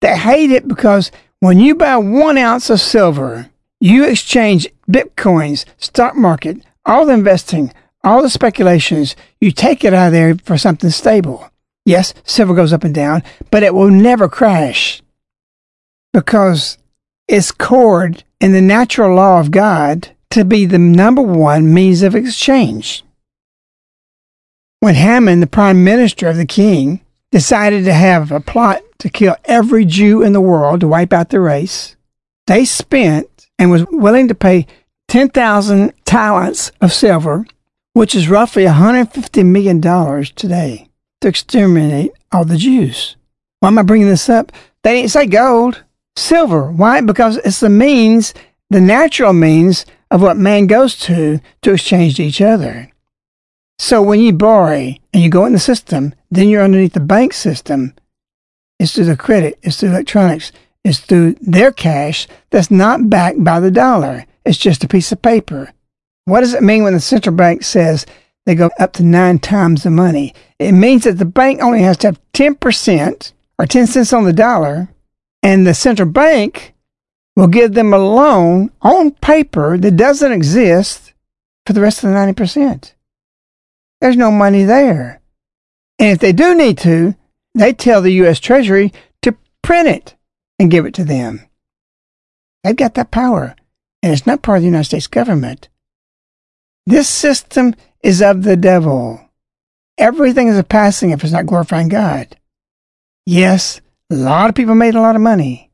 They 0.00 0.16
hate 0.18 0.50
it 0.50 0.66
because 0.66 1.12
when 1.38 1.60
you 1.60 1.76
buy 1.76 1.98
one 1.98 2.36
ounce 2.36 2.68
of 2.68 2.80
silver, 2.80 3.48
you 3.78 4.08
exchange 4.08 4.66
bitcoins, 4.90 5.66
stock 5.78 6.16
market, 6.16 6.56
all 6.84 7.06
the 7.06 7.12
investing, 7.12 7.72
all 8.02 8.22
the 8.22 8.28
speculations, 8.28 9.14
you 9.40 9.52
take 9.52 9.84
it 9.84 9.94
out 9.94 10.08
of 10.08 10.12
there 10.12 10.34
for 10.34 10.58
something 10.58 10.90
stable. 10.90 11.48
Yes, 11.86 12.12
silver 12.24 12.52
goes 12.52 12.72
up 12.72 12.84
and 12.84 12.94
down, 12.94 13.22
but 13.50 13.62
it 13.62 13.72
will 13.72 13.90
never 13.90 14.28
crash 14.28 15.00
because 16.12 16.76
it's 17.28 17.52
cored 17.52 18.24
in 18.40 18.52
the 18.52 18.60
natural 18.60 19.14
law 19.14 19.38
of 19.38 19.52
God 19.52 20.10
to 20.30 20.44
be 20.44 20.66
the 20.66 20.78
number 20.78 21.22
one 21.22 21.72
means 21.72 22.02
of 22.02 22.16
exchange. 22.16 23.04
When 24.80 24.96
Haman, 24.96 25.40
the 25.40 25.46
prime 25.46 25.84
minister 25.84 26.28
of 26.28 26.36
the 26.36 26.44
king, 26.44 27.02
decided 27.30 27.84
to 27.84 27.94
have 27.94 28.32
a 28.32 28.40
plot 28.40 28.82
to 28.98 29.08
kill 29.08 29.36
every 29.44 29.84
Jew 29.84 30.22
in 30.22 30.32
the 30.32 30.40
world 30.40 30.80
to 30.80 30.88
wipe 30.88 31.12
out 31.12 31.30
the 31.30 31.40
race, 31.40 31.96
they 32.48 32.64
spent 32.64 33.46
and 33.58 33.70
was 33.70 33.86
willing 33.92 34.26
to 34.28 34.34
pay 34.34 34.66
10,000 35.08 35.92
talents 36.04 36.72
of 36.80 36.92
silver, 36.92 37.46
which 37.92 38.14
is 38.14 38.28
roughly 38.28 38.64
$150 38.64 39.46
million 39.46 39.80
today, 40.34 40.88
to 41.20 41.28
exterminate 41.28 42.12
all 42.32 42.44
the 42.44 42.56
Jews. 42.56 43.16
Why 43.60 43.68
am 43.68 43.78
I 43.78 43.82
bringing 43.82 44.08
this 44.08 44.28
up? 44.28 44.52
They 44.82 45.00
didn't 45.00 45.10
say 45.10 45.26
gold, 45.26 45.82
silver. 46.16 46.70
Why? 46.70 47.00
Because 47.00 47.38
it's 47.38 47.60
the 47.60 47.68
means, 47.68 48.34
the 48.70 48.80
natural 48.80 49.32
means 49.32 49.86
of 50.10 50.22
what 50.22 50.36
man 50.36 50.66
goes 50.66 50.96
to 51.00 51.40
to 51.62 51.72
exchange 51.72 52.16
to 52.16 52.24
each 52.24 52.40
other. 52.40 52.90
So 53.78 54.02
when 54.02 54.20
you 54.20 54.32
borrow 54.32 54.94
and 55.12 55.22
you 55.22 55.28
go 55.28 55.44
in 55.44 55.52
the 55.52 55.58
system, 55.58 56.14
then 56.30 56.48
you're 56.48 56.62
underneath 56.62 56.94
the 56.94 57.00
bank 57.00 57.32
system. 57.32 57.94
It's 58.78 58.94
through 58.94 59.04
the 59.04 59.16
credit, 59.16 59.58
it's 59.62 59.80
through 59.80 59.90
electronics, 59.90 60.52
it's 60.84 61.00
through 61.00 61.36
their 61.40 61.72
cash 61.72 62.28
that's 62.50 62.70
not 62.70 63.10
backed 63.10 63.42
by 63.42 63.60
the 63.60 63.70
dollar. 63.70 64.26
It's 64.44 64.58
just 64.58 64.84
a 64.84 64.88
piece 64.88 65.12
of 65.12 65.22
paper. 65.22 65.72
What 66.24 66.40
does 66.40 66.54
it 66.54 66.62
mean 66.62 66.84
when 66.84 66.92
the 66.92 67.00
central 67.00 67.34
bank 67.34 67.62
says 67.64 68.06
they 68.46 68.54
go 68.54 68.70
up 68.78 68.94
to 68.94 69.02
nine 69.02 69.38
times 69.38 69.82
the 69.82 69.90
money? 69.90 70.34
It 70.58 70.72
means 70.72 71.04
that 71.04 71.18
the 71.18 71.26
bank 71.26 71.60
only 71.60 71.82
has 71.82 71.98
to 71.98 72.08
have 72.08 72.20
10% 72.32 73.32
or 73.58 73.66
10 73.66 73.86
cents 73.86 74.12
on 74.12 74.24
the 74.24 74.32
dollar, 74.32 74.88
and 75.42 75.66
the 75.66 75.74
central 75.74 76.08
bank 76.08 76.74
will 77.36 77.48
give 77.48 77.74
them 77.74 77.92
a 77.92 77.98
loan 77.98 78.70
on 78.80 79.10
paper 79.10 79.76
that 79.76 79.96
doesn't 79.96 80.32
exist 80.32 81.12
for 81.66 81.74
the 81.74 81.80
rest 81.80 82.02
of 82.02 82.10
the 82.10 82.16
90%. 82.16 82.94
There's 84.00 84.16
no 84.16 84.30
money 84.30 84.64
there. 84.64 85.20
And 85.98 86.10
if 86.10 86.18
they 86.18 86.32
do 86.32 86.54
need 86.54 86.78
to, 86.78 87.14
they 87.54 87.72
tell 87.72 88.02
the 88.02 88.12
U.S. 88.12 88.40
Treasury 88.40 88.92
to 89.22 89.36
print 89.62 89.88
it 89.88 90.14
and 90.58 90.70
give 90.70 90.86
it 90.86 90.94
to 90.94 91.04
them. 91.04 91.42
They've 92.62 92.76
got 92.76 92.94
that 92.94 93.10
power, 93.10 93.54
and 94.02 94.12
it's 94.12 94.26
not 94.26 94.42
part 94.42 94.58
of 94.58 94.62
the 94.62 94.66
United 94.66 94.84
States 94.84 95.06
government. 95.06 95.68
This 96.86 97.08
system 97.08 97.74
is 98.06 98.22
of 98.22 98.44
the 98.44 98.56
devil. 98.56 99.20
Everything 99.98 100.46
is 100.46 100.56
a 100.56 100.62
passing 100.62 101.10
if 101.10 101.24
it's 101.24 101.32
not 101.32 101.46
glorifying 101.46 101.88
God. 101.88 102.36
Yes, 103.26 103.80
a 104.10 104.14
lot 104.14 104.48
of 104.48 104.54
people 104.54 104.76
made 104.76 104.94
a 104.94 105.00
lot 105.00 105.16
of 105.16 105.22
money. 105.22 105.72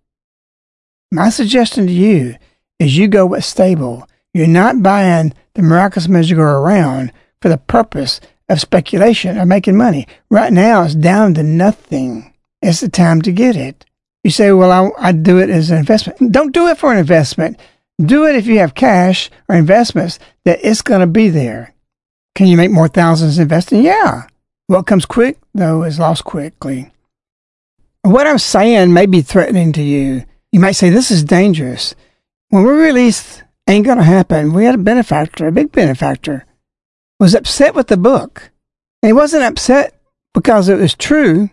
My 1.11 1.29
suggestion 1.29 1.87
to 1.87 1.93
you 1.93 2.37
is 2.79 2.97
you 2.97 3.07
go 3.07 3.27
with 3.27 3.45
stable. 3.45 4.09
You're 4.33 4.47
not 4.47 4.83
buying 4.83 5.35
the 5.53 5.61
miraculous 5.61 6.33
go 6.33 6.41
around 6.41 7.13
for 7.43 7.51
the 7.51 7.59
purpose 7.59 8.19
of 8.49 8.63
speculation 8.63 9.37
or 9.37 9.45
making 9.45 9.77
money. 9.77 10.07
Right 10.31 10.55
now, 10.55 10.85
it's 10.85 10.95
down 10.95 11.35
to 11.35 11.43
nothing. 11.43 12.33
It's 12.63 12.81
the 12.81 12.89
time 12.89 13.21
to 13.23 13.33
get 13.33 13.57
it. 13.57 13.85
You 14.25 14.31
say, 14.31 14.53
well, 14.53 14.73
I, 14.73 15.09
I 15.09 15.13
do 15.13 15.39
it 15.39 15.51
as 15.51 15.71
an 15.71 15.77
investment. 15.77 16.33
Don't 16.33 16.55
do 16.55 16.69
it 16.69 16.79
for 16.79 16.93
an 16.93 16.99
investment. 16.99 17.61
Do 18.01 18.25
it 18.25 18.37
if 18.37 18.47
you 18.47 18.61
have 18.61 18.75
cash 18.75 19.29
or 19.51 19.55
investments 19.55 20.19
that 20.47 20.61
it's 20.63 20.81
going 20.81 21.03
to 21.03 21.07
be 21.07 21.29
there. 21.29 21.75
Can 22.35 22.47
you 22.47 22.57
make 22.57 22.71
more 22.71 22.89
thousands 22.89 23.39
investing? 23.39 23.83
Yeah. 23.83 24.27
What 24.67 24.87
comes 24.87 25.05
quick, 25.05 25.39
though, 25.55 25.83
is 25.83 25.99
lost 25.99 26.25
quickly. 26.25 26.91
What 28.03 28.27
I'm 28.27 28.39
saying 28.39 28.93
may 28.93 29.07
be 29.07 29.23
threatening 29.23 29.73
to 29.75 29.83
you. 29.83 30.25
You 30.51 30.61
might 30.61 30.73
say, 30.73 30.91
this 30.91 31.11
is 31.11 31.25
dangerous. 31.25 31.95
When 32.49 32.65
we 32.65 32.73
released 32.73 33.45
Ain't 33.69 33.87
Gonna 33.87 34.03
Happen, 34.03 34.53
we 34.53 34.65
had 34.65 34.75
a 34.75 34.79
benefactor, 34.79 35.47
a 35.47 35.53
big 35.53 35.73
benefactor 35.73 36.47
was 37.23 37.37
upset 37.37 37.73
with 37.77 37.87
the 37.87 37.97
book. 37.97 38.51
And 39.01 39.09
he 39.09 39.13
wasn't 39.13 39.45
upset 39.45 39.95
because 40.35 40.69
it 40.69 40.79
was 40.79 40.93
true. 40.97 41.51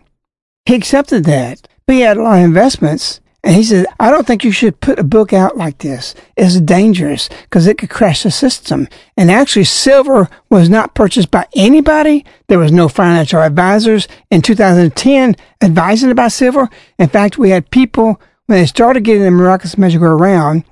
He 0.66 0.74
accepted 0.74 1.24
that. 1.24 1.68
But 1.86 1.94
he 1.94 2.00
had 2.00 2.16
a 2.16 2.22
lot 2.22 2.38
of 2.40 2.44
investments. 2.44 3.20
And 3.42 3.56
he 3.56 3.62
said, 3.62 3.86
I 3.98 4.10
don't 4.10 4.26
think 4.26 4.44
you 4.44 4.52
should 4.52 4.80
put 4.80 4.98
a 4.98 5.04
book 5.04 5.32
out 5.32 5.56
like 5.56 5.78
this. 5.78 6.14
It's 6.36 6.60
dangerous 6.60 7.30
because 7.44 7.66
it 7.66 7.78
could 7.78 7.88
crash 7.88 8.22
the 8.22 8.30
system. 8.30 8.86
And 9.16 9.30
actually, 9.30 9.64
silver 9.64 10.28
was 10.50 10.68
not 10.68 10.94
purchased 10.94 11.30
by 11.30 11.46
anybody. 11.56 12.26
There 12.48 12.58
was 12.58 12.70
no 12.70 12.88
financial 12.88 13.40
advisors 13.40 14.08
in 14.30 14.42
2010 14.42 15.36
advising 15.62 16.10
about 16.10 16.32
silver. 16.32 16.68
In 16.98 17.08
fact, 17.08 17.38
we 17.38 17.48
had 17.48 17.70
people, 17.70 18.20
when 18.44 18.58
they 18.58 18.66
started 18.66 19.04
getting 19.04 19.22
the 19.22 19.30
miraculous 19.30 19.78
magic 19.78 20.02
around, 20.02 20.64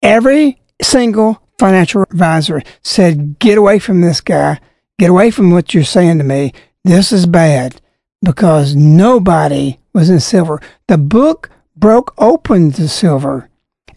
every 0.00 0.62
single 0.80 1.42
financial 1.58 2.02
advisor 2.02 2.62
said, 2.82 3.38
get 3.40 3.58
away 3.58 3.80
from 3.80 4.00
this 4.00 4.20
guy. 4.20 4.60
get 5.00 5.10
away 5.10 5.30
from 5.30 5.50
what 5.50 5.72
you're 5.72 5.82
saying 5.82 6.18
to 6.18 6.24
me. 6.24 6.52
This 6.84 7.10
is 7.10 7.26
bad 7.26 7.80
because 8.22 8.76
nobody 8.76 9.78
was 9.94 10.10
in 10.10 10.20
silver. 10.20 10.60
The 10.88 10.98
book 10.98 11.50
broke 11.80 12.14
open 12.18 12.70
the 12.70 12.88
silver. 12.88 13.48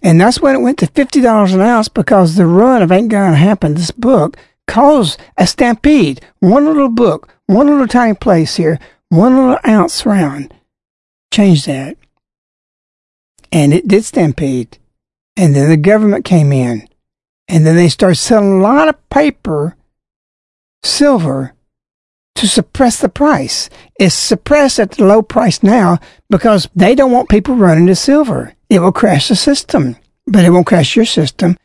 And 0.01 0.19
that's 0.19 0.41
when 0.41 0.55
it 0.55 0.61
went 0.61 0.79
to 0.79 0.87
$50 0.87 1.53
an 1.53 1.61
ounce 1.61 1.87
because 1.87 2.35
the 2.35 2.45
run 2.45 2.81
of 2.81 2.91
Ain't 2.91 3.09
Gonna 3.09 3.35
Happen, 3.35 3.73
this 3.73 3.91
book, 3.91 4.37
caused 4.67 5.19
a 5.37 5.45
stampede. 5.45 6.21
One 6.39 6.65
little 6.65 6.89
book, 6.89 7.29
one 7.45 7.67
little 7.67 7.87
tiny 7.87 8.15
place 8.15 8.55
here, 8.55 8.79
one 9.09 9.35
little 9.35 9.59
ounce 9.67 10.05
round. 10.05 10.53
Changed 11.31 11.67
that. 11.67 11.97
And 13.51 13.73
it 13.73 13.87
did 13.87 14.03
stampede. 14.03 14.77
And 15.37 15.55
then 15.55 15.69
the 15.69 15.77
government 15.77 16.25
came 16.25 16.51
in. 16.51 16.87
And 17.47 17.65
then 17.65 17.75
they 17.75 17.89
started 17.89 18.15
selling 18.15 18.59
a 18.59 18.63
lot 18.63 18.87
of 18.87 19.09
paper, 19.09 19.75
silver, 20.81 21.53
to 22.35 22.47
suppress 22.47 22.99
the 22.99 23.09
price. 23.09 23.69
It's 23.99 24.15
suppressed 24.15 24.79
at 24.79 24.91
the 24.91 25.05
low 25.05 25.21
price 25.21 25.61
now 25.61 25.99
because 26.29 26.67
they 26.75 26.95
don't 26.95 27.11
want 27.11 27.29
people 27.29 27.55
running 27.55 27.87
to 27.87 27.95
silver. 27.95 28.53
It 28.69 28.79
will 28.79 28.91
crash 28.91 29.27
the 29.27 29.35
system, 29.35 29.97
but 30.25 30.43
it 30.43 30.49
won't 30.49 30.67
crash 30.67 30.95
your 30.95 31.05
system. 31.05 31.57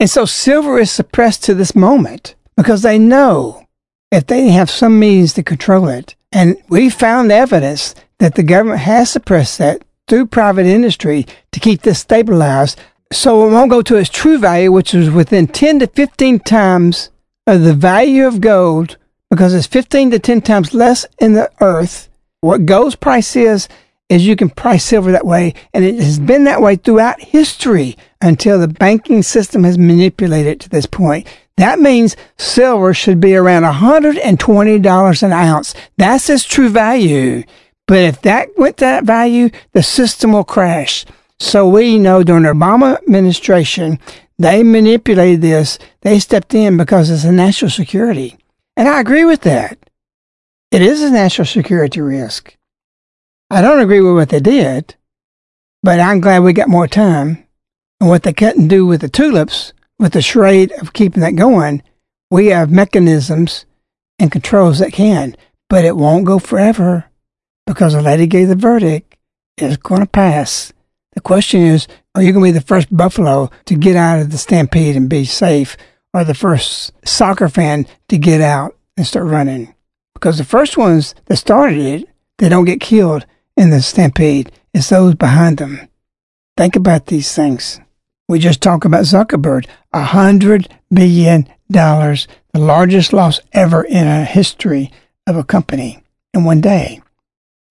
And 0.00 0.10
so 0.10 0.24
silver 0.24 0.78
is 0.78 0.90
suppressed 0.90 1.44
to 1.44 1.54
this 1.54 1.74
moment 1.74 2.34
because 2.56 2.82
they 2.82 2.98
know 2.98 3.66
if 4.10 4.26
they 4.26 4.48
have 4.48 4.70
some 4.70 4.98
means 4.98 5.32
to 5.34 5.42
control 5.42 5.88
it. 5.88 6.16
And 6.32 6.56
we 6.68 6.90
found 6.90 7.30
evidence 7.30 7.94
that 8.18 8.34
the 8.34 8.42
government 8.42 8.80
has 8.80 9.10
suppressed 9.10 9.58
that 9.58 9.84
through 10.08 10.26
private 10.26 10.66
industry 10.66 11.26
to 11.52 11.60
keep 11.60 11.82
this 11.82 12.00
stabilized 12.00 12.80
so 13.12 13.46
it 13.46 13.52
won't 13.52 13.70
go 13.70 13.82
to 13.82 13.96
its 13.96 14.10
true 14.10 14.38
value, 14.38 14.72
which 14.72 14.94
is 14.94 15.10
within 15.10 15.46
10 15.46 15.80
to 15.80 15.86
15 15.86 16.40
times 16.40 17.10
of 17.46 17.62
the 17.62 17.74
value 17.74 18.26
of 18.26 18.40
gold 18.40 18.96
because 19.34 19.54
it's 19.54 19.66
15 19.66 20.12
to 20.12 20.18
10 20.18 20.42
times 20.42 20.74
less 20.74 21.06
in 21.18 21.32
the 21.32 21.50
earth. 21.60 22.08
What 22.40 22.66
gold's 22.66 22.94
price 22.94 23.36
is, 23.36 23.68
is 24.08 24.26
you 24.26 24.36
can 24.36 24.50
price 24.50 24.84
silver 24.84 25.12
that 25.12 25.26
way. 25.26 25.54
And 25.72 25.84
it 25.84 25.96
has 25.96 26.18
been 26.18 26.44
that 26.44 26.62
way 26.62 26.76
throughout 26.76 27.20
history 27.20 27.96
until 28.20 28.58
the 28.60 28.68
banking 28.68 29.22
system 29.22 29.64
has 29.64 29.78
manipulated 29.78 30.52
it 30.52 30.60
to 30.60 30.68
this 30.68 30.86
point. 30.86 31.26
That 31.56 31.78
means 31.78 32.16
silver 32.36 32.94
should 32.94 33.20
be 33.20 33.34
around 33.34 33.62
$120 33.62 35.22
an 35.22 35.32
ounce. 35.32 35.74
That's 35.96 36.28
its 36.28 36.44
true 36.44 36.68
value. 36.68 37.44
But 37.86 37.98
if 37.98 38.22
that 38.22 38.48
went 38.56 38.78
to 38.78 38.84
that 38.84 39.04
value, 39.04 39.50
the 39.72 39.82
system 39.82 40.32
will 40.32 40.44
crash. 40.44 41.04
So 41.38 41.68
we 41.68 41.98
know 41.98 42.22
during 42.22 42.44
the 42.44 42.50
Obama 42.50 42.98
administration, 43.02 43.98
they 44.38 44.62
manipulated 44.62 45.42
this. 45.42 45.78
They 46.00 46.18
stepped 46.18 46.54
in 46.54 46.76
because 46.76 47.10
it's 47.10 47.24
a 47.24 47.32
national 47.32 47.70
security. 47.70 48.36
And 48.76 48.88
I 48.88 49.00
agree 49.00 49.24
with 49.24 49.42
that. 49.42 49.78
It 50.70 50.82
is 50.82 51.02
a 51.02 51.10
national 51.10 51.46
security 51.46 52.00
risk. 52.00 52.56
I 53.50 53.62
don't 53.62 53.80
agree 53.80 54.00
with 54.00 54.14
what 54.14 54.30
they 54.30 54.40
did, 54.40 54.96
but 55.82 56.00
I'm 56.00 56.20
glad 56.20 56.42
we 56.42 56.52
got 56.52 56.68
more 56.68 56.88
time. 56.88 57.46
And 58.00 58.10
what 58.10 58.24
they 58.24 58.32
couldn't 58.32 58.68
do 58.68 58.84
with 58.84 59.00
the 59.00 59.08
tulips, 59.08 59.72
with 59.98 60.12
the 60.12 60.22
charade 60.22 60.72
of 60.72 60.92
keeping 60.92 61.20
that 61.20 61.36
going, 61.36 61.82
we 62.30 62.46
have 62.46 62.70
mechanisms 62.70 63.66
and 64.18 64.32
controls 64.32 64.80
that 64.80 64.92
can. 64.92 65.36
But 65.68 65.84
it 65.84 65.96
won't 65.96 66.26
go 66.26 66.38
forever 66.38 67.04
because 67.66 67.92
the 67.92 68.02
lady 68.02 68.26
gave 68.26 68.48
the 68.48 68.56
verdict. 68.56 69.16
It's 69.56 69.76
going 69.76 70.00
to 70.00 70.06
pass. 70.06 70.72
The 71.12 71.20
question 71.20 71.60
is, 71.60 71.86
are 72.14 72.22
you 72.22 72.32
going 72.32 72.44
to 72.46 72.52
be 72.52 72.58
the 72.58 72.66
first 72.66 72.94
Buffalo 72.94 73.50
to 73.66 73.76
get 73.76 73.94
out 73.94 74.18
of 74.18 74.30
the 74.30 74.38
stampede 74.38 74.96
and 74.96 75.08
be 75.08 75.24
safe, 75.24 75.76
or 76.14 76.24
the 76.24 76.32
first 76.32 76.92
soccer 77.06 77.48
fan 77.48 77.86
to 78.08 78.16
get 78.16 78.40
out 78.40 78.74
and 78.96 79.06
start 79.06 79.26
running? 79.26 79.74
Because 80.14 80.38
the 80.38 80.44
first 80.44 80.78
ones 80.78 81.14
that 81.26 81.36
started 81.36 81.78
it, 81.78 82.08
they 82.38 82.48
don't 82.48 82.64
get 82.64 82.80
killed 82.80 83.26
in 83.56 83.70
the 83.70 83.82
stampede. 83.82 84.50
It's 84.72 84.88
those 84.88 85.14
behind 85.14 85.58
them. 85.58 85.88
Think 86.56 86.76
about 86.76 87.06
these 87.06 87.34
things. 87.34 87.80
We 88.28 88.38
just 88.38 88.62
talked 88.62 88.86
about 88.86 89.04
Zuckerberg, 89.04 89.66
a 89.92 90.02
hundred 90.02 90.68
billion 90.92 91.48
dollars, 91.70 92.26
the 92.52 92.60
largest 92.60 93.12
loss 93.12 93.40
ever 93.52 93.82
in 93.82 94.06
a 94.06 94.24
history 94.24 94.90
of 95.26 95.36
a 95.36 95.44
company 95.44 96.02
in 96.32 96.44
one 96.44 96.60
day. 96.60 97.02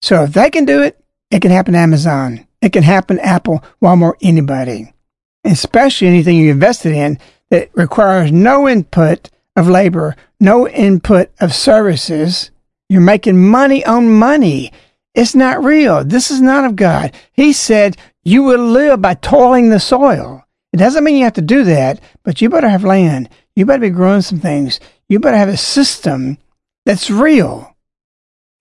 So 0.01 0.23
if 0.23 0.33
they 0.33 0.49
can 0.49 0.65
do 0.65 0.81
it, 0.81 0.99
it 1.31 1.41
can 1.41 1.51
happen 1.51 1.73
to 1.73 1.79
Amazon. 1.79 2.45
It 2.61 2.73
can 2.73 2.83
happen 2.83 3.17
to 3.17 3.25
Apple, 3.25 3.63
Walmart, 3.81 4.15
anybody. 4.21 4.93
Especially 5.43 6.07
anything 6.07 6.37
you 6.37 6.51
invested 6.51 6.93
in 6.93 7.19
that 7.53 7.69
requires 7.75 8.31
no 8.31 8.67
input 8.67 9.29
of 9.55 9.69
labor, 9.69 10.15
no 10.39 10.67
input 10.67 11.29
of 11.39 11.53
services. 11.53 12.49
You're 12.89 12.99
making 12.99 13.47
money 13.47 13.85
on 13.85 14.09
money. 14.09 14.71
It's 15.13 15.35
not 15.35 15.63
real. 15.63 16.03
This 16.03 16.31
is 16.31 16.41
not 16.41 16.65
of 16.65 16.75
God. 16.75 17.13
He 17.31 17.53
said 17.53 17.95
you 18.23 18.41
will 18.41 18.65
live 18.65 19.03
by 19.03 19.13
toiling 19.13 19.69
the 19.69 19.79
soil. 19.79 20.43
It 20.71 20.77
doesn't 20.77 21.03
mean 21.03 21.15
you 21.15 21.25
have 21.25 21.33
to 21.33 21.43
do 21.43 21.63
that, 21.65 21.99
but 22.23 22.41
you 22.41 22.49
better 22.49 22.69
have 22.69 22.83
land. 22.83 23.29
You 23.55 23.67
better 23.67 23.81
be 23.81 23.91
growing 23.91 24.23
some 24.23 24.39
things. 24.39 24.79
You 25.07 25.19
better 25.19 25.37
have 25.37 25.49
a 25.49 25.55
system 25.55 26.39
that's 26.87 27.11
real. 27.11 27.77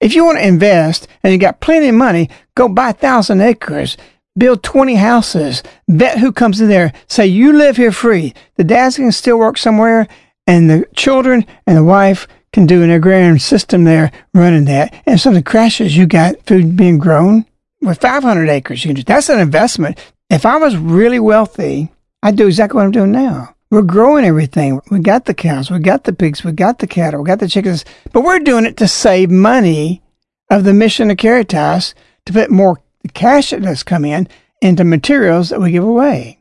If 0.03 0.15
you 0.15 0.23
want 0.27 0.37
to 0.37 0.47
invest 0.47 1.09
and 1.23 1.33
you 1.33 1.39
got 1.39 1.63
plenty 1.63 1.89
of 1.89 1.95
money, 1.95 2.29
go 2.55 2.69
buy 2.69 2.91
a 2.91 2.93
thousand 2.93 3.41
acres, 3.41 3.97
build 4.37 4.63
20 4.63 4.95
houses, 4.95 5.63
bet 5.89 6.19
who 6.19 6.33
comes 6.33 6.61
in 6.61 6.69
there, 6.69 6.93
say 7.09 7.27
you 7.27 7.53
live 7.53 7.77
here 7.77 7.93
free. 7.93 8.35
The 8.57 8.65
dads 8.65 8.97
can 8.97 9.13
still 9.13 9.39
work 9.39 9.59
somewhere 9.59 10.09
and 10.47 10.69
the 10.69 10.87
children 10.95 11.47
and 11.67 11.77
the 11.77 11.85
wife 11.85 12.27
can 12.53 12.67
do 12.67 12.83
an 12.83 12.91
agrarian 12.91 13.39
system 13.39 13.85
there 13.85 14.13
running 14.35 14.65
that. 14.67 14.93
And 15.07 15.15
if 15.15 15.21
something 15.21 15.43
crashes, 15.43 15.97
you 15.97 16.07
got 16.07 16.45
food 16.47 16.77
being 16.77 16.99
grown 16.99 17.47
with 17.81 18.01
500 18.01 18.49
acres. 18.49 18.85
You 18.85 18.95
that's 18.95 19.29
an 19.29 19.41
investment. 19.41 19.99
If 20.31 20.47
I 20.47 20.57
was 20.57 20.77
really 20.77 21.21
wealthy, 21.21 21.91
I'd 22.23 22.37
do 22.37 22.47
exactly 22.47 22.77
what 22.77 22.85
I'm 22.85 22.93
doing 22.93 23.13
now. 23.13 23.55
We're 23.71 23.83
growing 23.83 24.25
everything. 24.25 24.81
We 24.91 25.01
got 25.01 25.25
the 25.25 25.35
cows, 25.35 25.71
we 25.71 25.79
got 25.79 26.05
the 26.05 26.13
pigs, 26.13 26.45
we 26.45 26.53
got 26.53 26.79
the 26.79 26.87
cattle, 26.87 27.23
we 27.23 27.27
got 27.27 27.39
the 27.39 27.49
chickens, 27.49 27.87
but 28.13 28.23
we're 28.23 28.39
doing 28.39 28.67
it 28.67 28.77
to 28.79 28.89
save 28.89 29.31
money 29.31 30.03
of 30.51 30.65
the 30.65 30.75
mission 30.75 31.11
of 31.11 31.17
Caritas 31.17 31.95
to 32.27 32.33
put 32.35 32.51
more 32.51 32.79
cash 33.15 33.51
that 33.51 33.63
does 33.63 33.83
come 33.83 34.05
in 34.05 34.29
into 34.61 34.85
materials 34.85 35.51
that 35.51 35.61
we 35.61 35.71
give 35.71 35.85
away. 35.85 36.39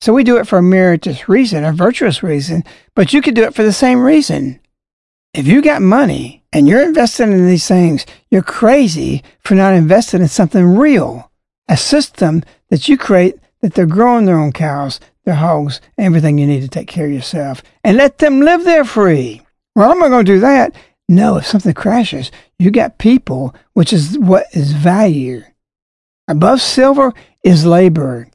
So 0.00 0.12
we 0.12 0.24
do 0.24 0.36
it 0.36 0.46
for 0.46 0.58
a 0.58 0.62
meritorious 0.62 1.28
reason, 1.28 1.64
a 1.64 1.72
virtuous 1.72 2.22
reason, 2.22 2.64
but 2.94 3.12
you 3.12 3.22
could 3.22 3.34
do 3.34 3.44
it 3.44 3.54
for 3.54 3.62
the 3.62 3.72
same 3.72 4.00
reason. 4.02 4.60
If 5.32 5.46
you 5.46 5.62
got 5.62 5.82
money 5.82 6.44
and 6.52 6.68
you're 6.68 6.82
investing 6.82 7.32
in 7.32 7.46
these 7.46 7.66
things, 7.66 8.06
you're 8.30 8.42
crazy 8.42 9.22
for 9.40 9.54
not 9.54 9.74
investing 9.74 10.20
in 10.20 10.28
something 10.28 10.76
real, 10.76 11.30
a 11.68 11.76
system 11.76 12.42
that 12.68 12.88
you 12.88 12.96
create 12.96 13.36
that 13.62 13.74
they're 13.74 13.86
growing 13.86 14.26
their 14.26 14.38
own 14.38 14.52
cows, 14.52 15.00
their 15.24 15.34
hogs, 15.34 15.80
everything 15.98 16.38
you 16.38 16.46
need 16.46 16.62
to 16.62 16.68
take 16.68 16.88
care 16.88 17.06
of 17.06 17.12
yourself, 17.12 17.62
and 17.82 17.96
let 17.96 18.18
them 18.18 18.40
live 18.40 18.64
there 18.64 18.84
free. 18.84 19.42
Well, 19.74 19.90
I'm 19.90 19.98
not 19.98 20.08
going 20.08 20.24
to 20.24 20.32
do 20.32 20.40
that. 20.40 20.74
No, 21.08 21.36
if 21.36 21.46
something 21.46 21.74
crashes, 21.74 22.30
you 22.58 22.70
got 22.70 22.98
people, 22.98 23.54
which 23.74 23.92
is 23.92 24.18
what 24.18 24.46
is 24.52 24.72
value. 24.72 25.42
Above 26.28 26.60
silver 26.60 27.12
is 27.44 27.64
labor. 27.64 28.28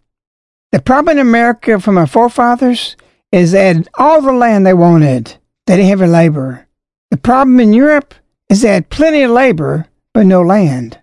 The 0.72 0.82
problem 0.82 1.18
in 1.18 1.28
America 1.28 1.80
from 1.80 1.98
our 1.98 2.08
forefathers 2.08 2.96
is 3.32 3.52
they 3.52 3.68
had 3.68 3.90
all 3.98 4.22
the 4.22 4.32
land 4.32 4.66
they 4.66 4.74
wanted. 4.74 5.36
They 5.68 5.76
didn't 5.76 5.90
have 5.90 6.02
any 6.02 6.12
labor. 6.12 6.68
The 7.10 7.18
problem 7.18 7.60
in 7.60 7.74
Europe 7.74 8.14
is 8.50 8.62
they 8.62 8.74
had 8.74 8.90
plenty 8.90 9.24
of 9.24 9.32
labor, 9.32 9.88
but 10.14 10.26
no 10.26 10.42
land. 10.42 11.00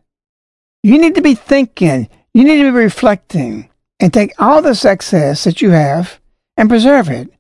You 0.83 0.99
need 0.99 1.15
to 1.17 1.23
be 1.23 1.35
thinking. 1.35 2.09
You 2.33 2.45
need 2.45 2.63
to 2.63 2.73
be 2.73 2.79
reflecting 2.79 3.69
and 4.01 4.13
take 4.13 4.33
all 4.39 4.63
this 4.63 4.85
excess 4.85 5.45
that 5.45 5.61
you 5.61 5.71
have 5.71 6.21
and 6.57 6.69
preserve 6.69 7.11
it. 7.11 7.31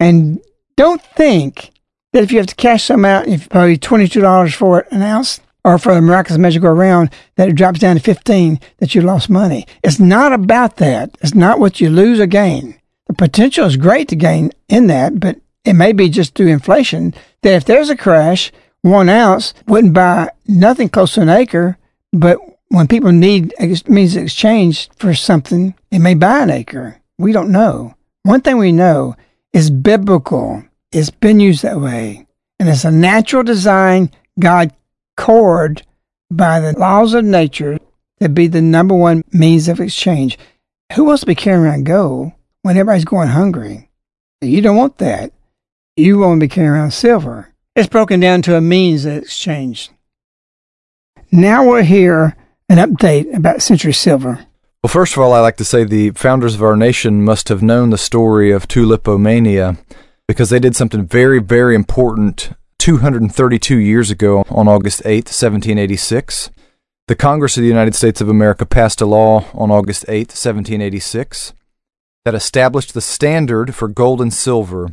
And 0.00 0.40
don't 0.76 1.02
think 1.02 1.72
that 2.12 2.22
if 2.22 2.32
you 2.32 2.38
have 2.38 2.46
to 2.46 2.54
cash 2.54 2.84
some 2.84 3.04
out, 3.04 3.26
if 3.26 3.42
you 3.42 3.48
pay 3.48 3.76
$22 3.76 4.54
for 4.54 4.80
it 4.80 4.88
an 4.90 5.02
ounce, 5.02 5.40
or 5.64 5.78
for 5.78 5.94
the 5.94 6.00
miraculous 6.00 6.58
go 6.58 6.68
around, 6.68 7.10
that 7.36 7.48
it 7.48 7.54
drops 7.54 7.78
down 7.78 7.96
to 7.96 8.02
15, 8.02 8.60
that 8.78 8.94
you 8.94 9.00
lost 9.00 9.30
money. 9.30 9.66
It's 9.82 9.98
not 9.98 10.32
about 10.32 10.76
that. 10.76 11.16
It's 11.20 11.34
not 11.34 11.58
what 11.58 11.80
you 11.80 11.88
lose 11.90 12.20
or 12.20 12.26
gain. 12.26 12.78
The 13.06 13.14
potential 13.14 13.66
is 13.66 13.76
great 13.76 14.08
to 14.08 14.16
gain 14.16 14.52
in 14.68 14.86
that, 14.88 15.20
but 15.20 15.38
it 15.64 15.72
may 15.74 15.92
be 15.92 16.08
just 16.08 16.34
through 16.34 16.48
inflation 16.48 17.14
that 17.42 17.54
if 17.54 17.64
there's 17.64 17.90
a 17.90 17.96
crash, 17.96 18.52
one 18.82 19.08
ounce 19.08 19.54
wouldn't 19.66 19.94
buy 19.94 20.30
nothing 20.46 20.88
close 20.90 21.14
to 21.14 21.22
an 21.22 21.28
acre, 21.30 21.78
but 22.12 22.38
when 22.68 22.86
people 22.86 23.12
need 23.12 23.54
means 23.88 24.16
exchange 24.16 24.90
for 24.96 25.14
something, 25.14 25.74
it 25.90 26.00
may 26.00 26.14
buy 26.14 26.40
an 26.40 26.50
acre. 26.50 27.00
We 27.18 27.32
don't 27.32 27.52
know. 27.52 27.94
One 28.24 28.40
thing 28.40 28.58
we 28.58 28.72
know 28.72 29.16
is 29.52 29.70
biblical. 29.70 30.64
It's 30.92 31.10
been 31.10 31.40
used 31.40 31.62
that 31.62 31.80
way. 31.80 32.26
And 32.58 32.68
it's 32.68 32.84
a 32.84 32.90
natural 32.90 33.42
design 33.42 34.10
God 34.38 34.72
cord 35.16 35.82
by 36.30 36.60
the 36.60 36.78
laws 36.78 37.14
of 37.14 37.24
nature 37.24 37.78
to 38.20 38.28
be 38.28 38.46
the 38.46 38.62
number 38.62 38.94
one 38.94 39.22
means 39.32 39.68
of 39.68 39.80
exchange. 39.80 40.38
Who 40.94 41.04
wants 41.04 41.20
to 41.20 41.26
be 41.26 41.34
carrying 41.34 41.64
around 41.64 41.84
gold 41.84 42.32
when 42.62 42.76
everybody's 42.76 43.04
going 43.04 43.28
hungry? 43.28 43.90
You 44.40 44.60
don't 44.60 44.76
want 44.76 44.98
that. 44.98 45.32
You 45.96 46.18
want 46.18 46.40
to 46.40 46.44
be 46.44 46.48
carrying 46.48 46.72
around 46.72 46.92
silver. 46.92 47.52
It's 47.76 47.88
broken 47.88 48.20
down 48.20 48.42
to 48.42 48.56
a 48.56 48.60
means 48.60 49.04
of 49.04 49.18
exchange. 49.18 49.90
Now 51.32 51.68
we'll 51.68 51.82
hear 51.82 52.36
an 52.68 52.78
update 52.78 53.34
about 53.34 53.62
Century 53.62 53.92
Silver. 53.92 54.46
Well, 54.82 54.90
first 54.90 55.14
of 55.14 55.18
all, 55.22 55.32
I 55.32 55.40
like 55.40 55.56
to 55.56 55.64
say 55.64 55.84
the 55.84 56.10
founders 56.10 56.54
of 56.54 56.62
our 56.62 56.76
nation 56.76 57.24
must 57.24 57.48
have 57.48 57.62
known 57.62 57.90
the 57.90 57.98
story 57.98 58.50
of 58.50 58.68
tulipomania 58.68 59.78
because 60.28 60.50
they 60.50 60.58
did 60.58 60.76
something 60.76 61.06
very, 61.06 61.40
very 61.40 61.74
important 61.74 62.50
232 62.78 63.76
years 63.76 64.10
ago 64.10 64.44
on 64.50 64.68
August 64.68 65.02
8, 65.04 65.26
1786. 65.26 66.50
The 67.06 67.14
Congress 67.14 67.56
of 67.56 67.62
the 67.62 67.68
United 67.68 67.94
States 67.94 68.20
of 68.20 68.28
America 68.28 68.64
passed 68.64 69.00
a 69.00 69.06
law 69.06 69.44
on 69.52 69.70
August 69.70 70.04
8, 70.08 70.28
1786, 70.28 71.52
that 72.24 72.34
established 72.34 72.94
the 72.94 73.00
standard 73.00 73.74
for 73.74 73.88
gold 73.88 74.20
and 74.20 74.32
silver. 74.32 74.92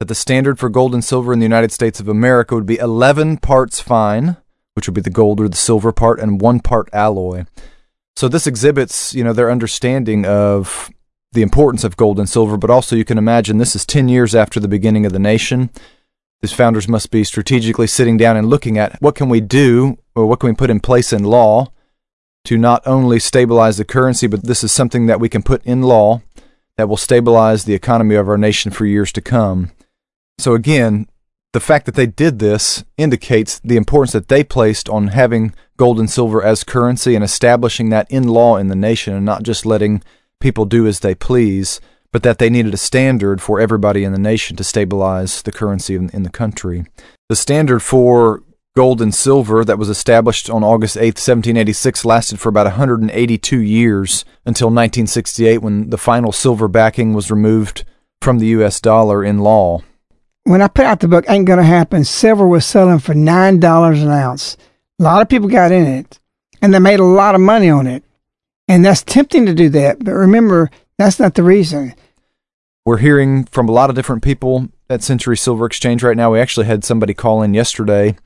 That 0.00 0.06
the 0.06 0.14
standard 0.16 0.58
for 0.58 0.68
gold 0.68 0.94
and 0.94 1.04
silver 1.04 1.32
in 1.32 1.38
the 1.38 1.44
United 1.44 1.70
States 1.70 2.00
of 2.00 2.08
America 2.08 2.54
would 2.56 2.66
be 2.66 2.78
11 2.78 3.36
parts 3.38 3.80
fine, 3.80 4.36
which 4.74 4.88
would 4.88 4.94
be 4.94 5.00
the 5.00 5.10
gold 5.10 5.40
or 5.40 5.48
the 5.48 5.56
silver 5.56 5.92
part, 5.92 6.18
and 6.18 6.40
one 6.40 6.58
part 6.58 6.88
alloy. 6.92 7.44
So 8.16 8.28
this 8.28 8.46
exhibits, 8.46 9.14
you 9.14 9.22
know, 9.22 9.32
their 9.32 9.50
understanding 9.50 10.26
of 10.26 10.90
the 11.32 11.42
importance 11.42 11.84
of 11.84 11.96
gold 11.96 12.18
and 12.18 12.28
silver, 12.28 12.56
but 12.56 12.70
also 12.70 12.96
you 12.96 13.04
can 13.04 13.18
imagine 13.18 13.58
this 13.58 13.76
is 13.76 13.84
10 13.84 14.08
years 14.08 14.34
after 14.34 14.60
the 14.60 14.68
beginning 14.68 15.04
of 15.04 15.12
the 15.12 15.18
nation. 15.18 15.70
These 16.44 16.52
founders 16.52 16.86
must 16.86 17.10
be 17.10 17.24
strategically 17.24 17.86
sitting 17.86 18.18
down 18.18 18.36
and 18.36 18.50
looking 18.50 18.76
at 18.76 19.00
what 19.00 19.14
can 19.14 19.30
we 19.30 19.40
do 19.40 19.96
or 20.14 20.26
what 20.26 20.40
can 20.40 20.50
we 20.50 20.54
put 20.54 20.68
in 20.68 20.78
place 20.78 21.10
in 21.10 21.24
law 21.24 21.72
to 22.44 22.58
not 22.58 22.82
only 22.84 23.18
stabilize 23.18 23.78
the 23.78 23.84
currency, 23.86 24.26
but 24.26 24.44
this 24.44 24.62
is 24.62 24.70
something 24.70 25.06
that 25.06 25.18
we 25.18 25.30
can 25.30 25.42
put 25.42 25.64
in 25.64 25.80
law 25.80 26.20
that 26.76 26.86
will 26.86 26.98
stabilize 26.98 27.64
the 27.64 27.72
economy 27.72 28.14
of 28.14 28.28
our 28.28 28.36
nation 28.36 28.70
for 28.70 28.84
years 28.84 29.10
to 29.12 29.22
come. 29.22 29.70
So 30.36 30.52
again, 30.52 31.08
the 31.54 31.60
fact 31.60 31.86
that 31.86 31.94
they 31.94 32.04
did 32.04 32.40
this 32.40 32.84
indicates 32.98 33.58
the 33.60 33.78
importance 33.78 34.12
that 34.12 34.28
they 34.28 34.44
placed 34.44 34.86
on 34.90 35.08
having 35.08 35.54
gold 35.78 35.98
and 35.98 36.10
silver 36.10 36.44
as 36.44 36.62
currency 36.62 37.14
and 37.14 37.24
establishing 37.24 37.88
that 37.88 38.10
in 38.10 38.28
law 38.28 38.58
in 38.58 38.68
the 38.68 38.76
nation 38.76 39.14
and 39.14 39.24
not 39.24 39.44
just 39.44 39.64
letting 39.64 40.02
people 40.40 40.66
do 40.66 40.86
as 40.86 41.00
they 41.00 41.14
please, 41.14 41.80
but 42.14 42.22
that 42.22 42.38
they 42.38 42.48
needed 42.48 42.72
a 42.72 42.76
standard 42.76 43.42
for 43.42 43.58
everybody 43.58 44.04
in 44.04 44.12
the 44.12 44.18
nation 44.20 44.56
to 44.56 44.62
stabilize 44.62 45.42
the 45.42 45.50
currency 45.50 45.96
in, 45.96 46.10
in 46.10 46.22
the 46.22 46.30
country. 46.30 46.86
The 47.28 47.34
standard 47.34 47.80
for 47.80 48.44
gold 48.76 49.02
and 49.02 49.12
silver 49.12 49.64
that 49.64 49.80
was 49.80 49.88
established 49.88 50.48
on 50.48 50.62
August 50.62 50.96
8, 50.96 51.16
1786, 51.16 52.04
lasted 52.04 52.38
for 52.38 52.50
about 52.50 52.66
182 52.66 53.58
years 53.58 54.24
until 54.46 54.68
1968 54.68 55.58
when 55.58 55.90
the 55.90 55.98
final 55.98 56.30
silver 56.30 56.68
backing 56.68 57.14
was 57.14 57.32
removed 57.32 57.84
from 58.22 58.38
the 58.38 58.46
U.S. 58.46 58.80
dollar 58.80 59.24
in 59.24 59.40
law. 59.40 59.82
When 60.44 60.62
I 60.62 60.68
put 60.68 60.86
out 60.86 61.00
the 61.00 61.08
book, 61.08 61.24
Ain't 61.28 61.46
Gonna 61.46 61.64
Happen, 61.64 62.04
silver 62.04 62.46
was 62.46 62.64
selling 62.64 63.00
for 63.00 63.14
$9 63.14 64.02
an 64.02 64.08
ounce. 64.08 64.56
A 65.00 65.02
lot 65.02 65.20
of 65.20 65.28
people 65.28 65.48
got 65.48 65.72
in 65.72 65.84
it, 65.84 66.20
and 66.62 66.72
they 66.72 66.78
made 66.78 67.00
a 67.00 67.04
lot 67.04 67.34
of 67.34 67.40
money 67.40 67.70
on 67.70 67.88
it. 67.88 68.04
And 68.68 68.84
that's 68.84 69.02
tempting 69.02 69.46
to 69.46 69.52
do 69.52 69.68
that, 69.70 70.04
but 70.04 70.12
remember, 70.12 70.70
that's 70.96 71.18
not 71.18 71.34
the 71.34 71.42
reason. 71.42 71.94
We're 72.84 72.98
hearing 72.98 73.44
from 73.44 73.68
a 73.68 73.72
lot 73.72 73.88
of 73.88 73.96
different 73.96 74.22
people 74.22 74.68
at 74.90 75.02
Century 75.02 75.38
Silver 75.38 75.64
Exchange 75.64 76.02
right 76.02 76.16
now. 76.16 76.32
We 76.32 76.40
actually 76.40 76.66
had 76.66 76.84
somebody 76.84 77.14
call 77.14 77.42
in 77.42 77.54
yesterday 77.54 78.16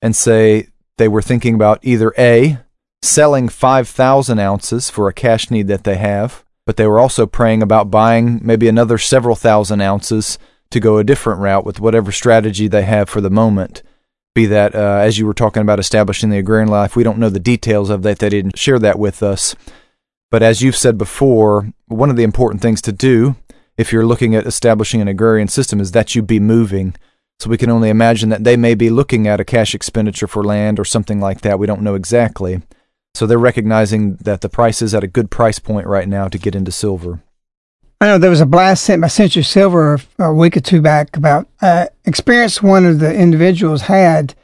and 0.00 0.14
say 0.14 0.68
they 0.96 1.08
were 1.08 1.22
thinking 1.22 1.56
about 1.56 1.80
either 1.82 2.14
A, 2.16 2.58
selling 3.02 3.48
5,000 3.48 4.38
ounces 4.38 4.90
for 4.90 5.08
a 5.08 5.12
cash 5.12 5.50
need 5.50 5.66
that 5.66 5.82
they 5.82 5.96
have, 5.96 6.44
but 6.66 6.76
they 6.76 6.86
were 6.86 7.00
also 7.00 7.26
praying 7.26 7.62
about 7.62 7.90
buying 7.90 8.38
maybe 8.44 8.68
another 8.68 8.96
several 8.96 9.34
thousand 9.34 9.80
ounces 9.80 10.38
to 10.70 10.78
go 10.78 10.98
a 10.98 11.04
different 11.04 11.40
route 11.40 11.66
with 11.66 11.80
whatever 11.80 12.12
strategy 12.12 12.68
they 12.68 12.82
have 12.82 13.08
for 13.08 13.20
the 13.20 13.30
moment. 13.30 13.82
Be 14.36 14.46
that, 14.46 14.74
uh, 14.76 14.98
as 15.02 15.18
you 15.18 15.26
were 15.26 15.34
talking 15.34 15.62
about 15.62 15.80
establishing 15.80 16.30
the 16.30 16.38
agrarian 16.38 16.68
life, 16.68 16.94
we 16.94 17.02
don't 17.02 17.18
know 17.18 17.30
the 17.30 17.40
details 17.40 17.90
of 17.90 18.02
that. 18.02 18.20
They 18.20 18.28
didn't 18.28 18.58
share 18.58 18.78
that 18.78 19.00
with 19.00 19.20
us. 19.20 19.56
But 20.30 20.42
as 20.42 20.62
you've 20.62 20.76
said 20.76 20.96
before, 20.96 21.72
one 21.86 22.10
of 22.10 22.16
the 22.16 22.24
important 22.24 22.62
things 22.62 22.80
to 22.82 22.92
do 22.92 23.36
if 23.76 23.92
you're 23.92 24.06
looking 24.06 24.34
at 24.34 24.46
establishing 24.46 25.00
an 25.00 25.08
agrarian 25.08 25.48
system 25.48 25.80
is 25.80 25.92
that 25.92 26.14
you'd 26.14 26.26
be 26.26 26.40
moving. 26.40 26.94
So 27.38 27.50
we 27.50 27.58
can 27.58 27.70
only 27.70 27.90
imagine 27.90 28.30
that 28.30 28.44
they 28.44 28.56
may 28.56 28.74
be 28.74 28.88
looking 28.88 29.26
at 29.26 29.40
a 29.40 29.44
cash 29.44 29.74
expenditure 29.74 30.26
for 30.26 30.42
land 30.42 30.80
or 30.80 30.84
something 30.84 31.20
like 31.20 31.42
that. 31.42 31.58
We 31.58 31.66
don't 31.66 31.82
know 31.82 31.94
exactly. 31.94 32.62
So 33.14 33.26
they're 33.26 33.38
recognizing 33.38 34.16
that 34.16 34.40
the 34.40 34.48
price 34.48 34.80
is 34.80 34.94
at 34.94 35.04
a 35.04 35.08
good 35.08 35.30
price 35.30 35.58
point 35.58 35.86
right 35.86 36.08
now 36.08 36.28
to 36.28 36.38
get 36.38 36.54
into 36.54 36.72
silver. 36.72 37.22
I 38.00 38.06
know 38.06 38.18
there 38.18 38.30
was 38.30 38.42
a 38.42 38.46
blast 38.46 38.84
sent 38.84 39.00
by 39.00 39.08
Century 39.08 39.42
Silver 39.42 39.98
a 40.18 40.32
week 40.32 40.56
or 40.56 40.60
two 40.60 40.82
back 40.82 41.16
about 41.16 41.48
uh, 41.62 41.86
experience 42.04 42.62
one 42.62 42.84
of 42.84 42.98
the 42.98 43.14
individuals 43.14 43.82
had 43.82 44.34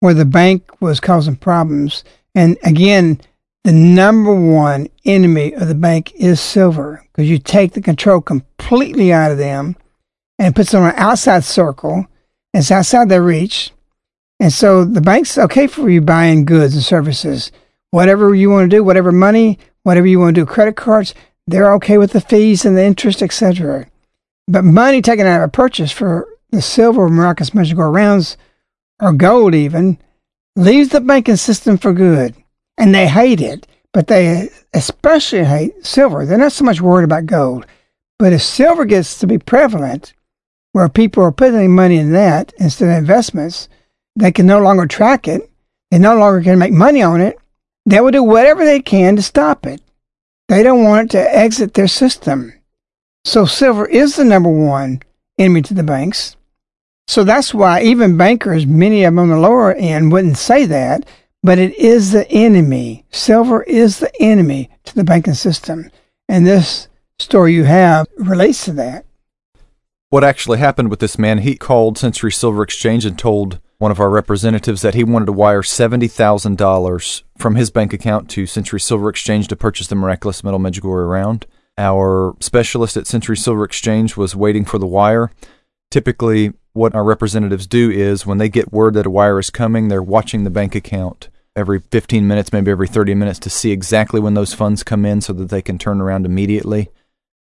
where 0.00 0.14
the 0.14 0.24
bank 0.24 0.80
was 0.80 0.98
causing 0.98 1.36
problems. 1.36 2.04
And 2.34 2.56
again, 2.64 3.20
the 3.64 3.72
number 3.72 4.34
one 4.34 4.88
enemy 5.04 5.54
of 5.54 5.68
the 5.68 5.74
bank 5.74 6.12
is 6.14 6.40
silver 6.40 7.04
because 7.12 7.30
you 7.30 7.38
take 7.38 7.72
the 7.72 7.80
control 7.80 8.20
completely 8.20 9.12
out 9.12 9.30
of 9.30 9.38
them 9.38 9.76
and 10.38 10.56
puts 10.56 10.72
them 10.72 10.82
on 10.82 10.90
an 10.90 10.96
outside 10.96 11.44
circle 11.44 12.06
and 12.52 12.60
it's 12.60 12.70
outside 12.70 13.08
their 13.08 13.22
reach. 13.22 13.70
And 14.40 14.52
so 14.52 14.84
the 14.84 15.00
bank's 15.00 15.38
okay 15.38 15.68
for 15.68 15.88
you 15.88 16.00
buying 16.00 16.44
goods 16.44 16.74
and 16.74 16.82
services. 16.82 17.52
Whatever 17.92 18.34
you 18.34 18.50
want 18.50 18.68
to 18.68 18.76
do, 18.76 18.82
whatever 18.82 19.12
money, 19.12 19.58
whatever 19.84 20.06
you 20.06 20.18
want 20.18 20.34
to 20.34 20.40
do, 20.40 20.46
credit 20.46 20.76
cards, 20.76 21.14
they're 21.46 21.72
okay 21.74 21.98
with 21.98 22.12
the 22.12 22.20
fees 22.20 22.64
and 22.64 22.76
the 22.76 22.84
interest, 22.84 23.22
etc. 23.22 23.86
But 24.48 24.64
money 24.64 25.00
taken 25.00 25.26
out 25.26 25.42
of 25.42 25.48
a 25.48 25.52
purchase 25.52 25.92
for 25.92 26.26
the 26.50 26.62
silver, 26.62 27.08
miraculous 27.08 27.50
Medjugorje 27.50 27.94
rounds, 27.94 28.36
or 29.00 29.12
gold 29.12 29.54
even, 29.54 29.98
leaves 30.56 30.90
the 30.90 31.00
banking 31.00 31.36
system 31.36 31.78
for 31.78 31.92
good. 31.92 32.34
And 32.78 32.94
they 32.94 33.08
hate 33.08 33.40
it, 33.40 33.66
but 33.92 34.06
they 34.06 34.48
especially 34.72 35.44
hate 35.44 35.84
silver. 35.84 36.24
They're 36.24 36.38
not 36.38 36.52
so 36.52 36.64
much 36.64 36.80
worried 36.80 37.04
about 37.04 37.26
gold. 37.26 37.66
But 38.18 38.32
if 38.32 38.42
silver 38.42 38.84
gets 38.84 39.18
to 39.18 39.26
be 39.26 39.38
prevalent, 39.38 40.14
where 40.72 40.88
people 40.88 41.22
are 41.22 41.32
putting 41.32 41.74
money 41.74 41.98
in 41.98 42.12
that 42.12 42.52
instead 42.58 42.88
of 42.88 42.96
investments, 42.96 43.68
they 44.16 44.32
can 44.32 44.46
no 44.46 44.60
longer 44.60 44.86
track 44.86 45.28
it. 45.28 45.50
They 45.90 45.98
no 45.98 46.16
longer 46.16 46.42
can 46.42 46.58
make 46.58 46.72
money 46.72 47.02
on 47.02 47.20
it. 47.20 47.38
They 47.84 48.00
will 48.00 48.10
do 48.10 48.22
whatever 48.22 48.64
they 48.64 48.80
can 48.80 49.16
to 49.16 49.22
stop 49.22 49.66
it. 49.66 49.82
They 50.48 50.62
don't 50.62 50.84
want 50.84 51.14
it 51.14 51.18
to 51.18 51.36
exit 51.36 51.74
their 51.74 51.88
system. 51.88 52.54
So 53.24 53.44
silver 53.44 53.86
is 53.86 54.16
the 54.16 54.24
number 54.24 54.50
one 54.50 55.02
enemy 55.38 55.62
to 55.62 55.74
the 55.74 55.82
banks. 55.82 56.36
So 57.08 57.24
that's 57.24 57.52
why 57.52 57.82
even 57.82 58.16
bankers, 58.16 58.66
many 58.66 59.04
of 59.04 59.12
them 59.12 59.18
on 59.18 59.28
the 59.28 59.38
lower 59.38 59.74
end, 59.74 60.12
wouldn't 60.12 60.38
say 60.38 60.66
that, 60.66 61.04
but 61.42 61.58
it 61.58 61.74
is 61.76 62.12
the 62.12 62.30
enemy. 62.30 63.04
Silver 63.10 63.62
is 63.64 63.98
the 63.98 64.12
enemy 64.20 64.70
to 64.84 64.94
the 64.94 65.04
banking 65.04 65.34
system. 65.34 65.90
And 66.28 66.46
this 66.46 66.88
story 67.18 67.54
you 67.54 67.64
have 67.64 68.06
relates 68.16 68.64
to 68.64 68.72
that 68.72 69.04
what 70.12 70.22
actually 70.22 70.58
happened 70.58 70.90
with 70.90 71.00
this 71.00 71.16
man, 71.16 71.38
he 71.38 71.56
called 71.56 71.96
Century 71.96 72.30
Silver 72.30 72.62
Exchange 72.62 73.06
and 73.06 73.18
told 73.18 73.60
one 73.78 73.90
of 73.90 73.98
our 73.98 74.10
representatives 74.10 74.82
that 74.82 74.92
he 74.92 75.02
wanted 75.02 75.24
to 75.24 75.32
wire 75.32 75.62
$70,000 75.62 77.22
from 77.38 77.54
his 77.54 77.70
bank 77.70 77.94
account 77.94 78.28
to 78.28 78.44
Century 78.44 78.78
Silver 78.78 79.08
Exchange 79.08 79.48
to 79.48 79.56
purchase 79.56 79.86
the 79.86 79.94
miraculous 79.94 80.44
metal 80.44 80.60
Medjugorje 80.60 81.08
round. 81.08 81.46
Our 81.78 82.36
specialist 82.40 82.98
at 82.98 83.06
Century 83.06 83.38
Silver 83.38 83.64
Exchange 83.64 84.14
was 84.14 84.36
waiting 84.36 84.66
for 84.66 84.76
the 84.76 84.86
wire. 84.86 85.30
Typically, 85.90 86.52
what 86.72 86.94
our 86.94 87.04
representatives 87.04 87.66
do 87.66 87.90
is 87.90 88.26
when 88.26 88.38
they 88.38 88.48
get 88.48 88.72
word 88.72 88.94
that 88.94 89.06
a 89.06 89.10
wire 89.10 89.38
is 89.38 89.50
coming, 89.50 89.88
they're 89.88 90.02
watching 90.02 90.44
the 90.44 90.50
bank 90.50 90.74
account 90.74 91.28
every 91.54 91.80
15 91.80 92.26
minutes, 92.26 92.52
maybe 92.52 92.70
every 92.70 92.88
30 92.88 93.14
minutes 93.14 93.38
to 93.40 93.50
see 93.50 93.72
exactly 93.72 94.20
when 94.20 94.34
those 94.34 94.54
funds 94.54 94.82
come 94.82 95.04
in 95.04 95.20
so 95.20 95.32
that 95.34 95.50
they 95.50 95.60
can 95.60 95.78
turn 95.78 96.00
around 96.00 96.24
immediately 96.24 96.88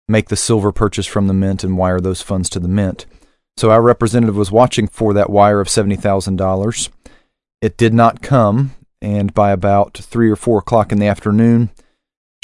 make 0.08 0.30
the 0.30 0.36
silver 0.36 0.72
purchase 0.72 1.06
from 1.06 1.28
the 1.28 1.34
mint 1.34 1.64
and 1.64 1.78
wire 1.78 2.00
those 2.00 2.22
funds 2.22 2.50
to 2.50 2.60
the 2.60 2.68
mint. 2.68 3.06
So 3.58 3.72
our 3.72 3.82
representative 3.82 4.36
was 4.36 4.52
watching 4.52 4.88
for 4.88 5.14
that 5.14 5.30
wire 5.30 5.62
of 5.62 5.68
$70,000. 5.68 6.90
It 7.62 7.78
did 7.78 7.94
not 7.94 8.22
come, 8.22 8.76
and 9.02 9.34
by 9.34 9.52
about 9.52 9.98
three 9.98 10.30
or 10.30 10.36
four 10.36 10.60
o'clock 10.60 10.92
in 10.92 11.00
the 11.00 11.08
afternoon, 11.08 11.70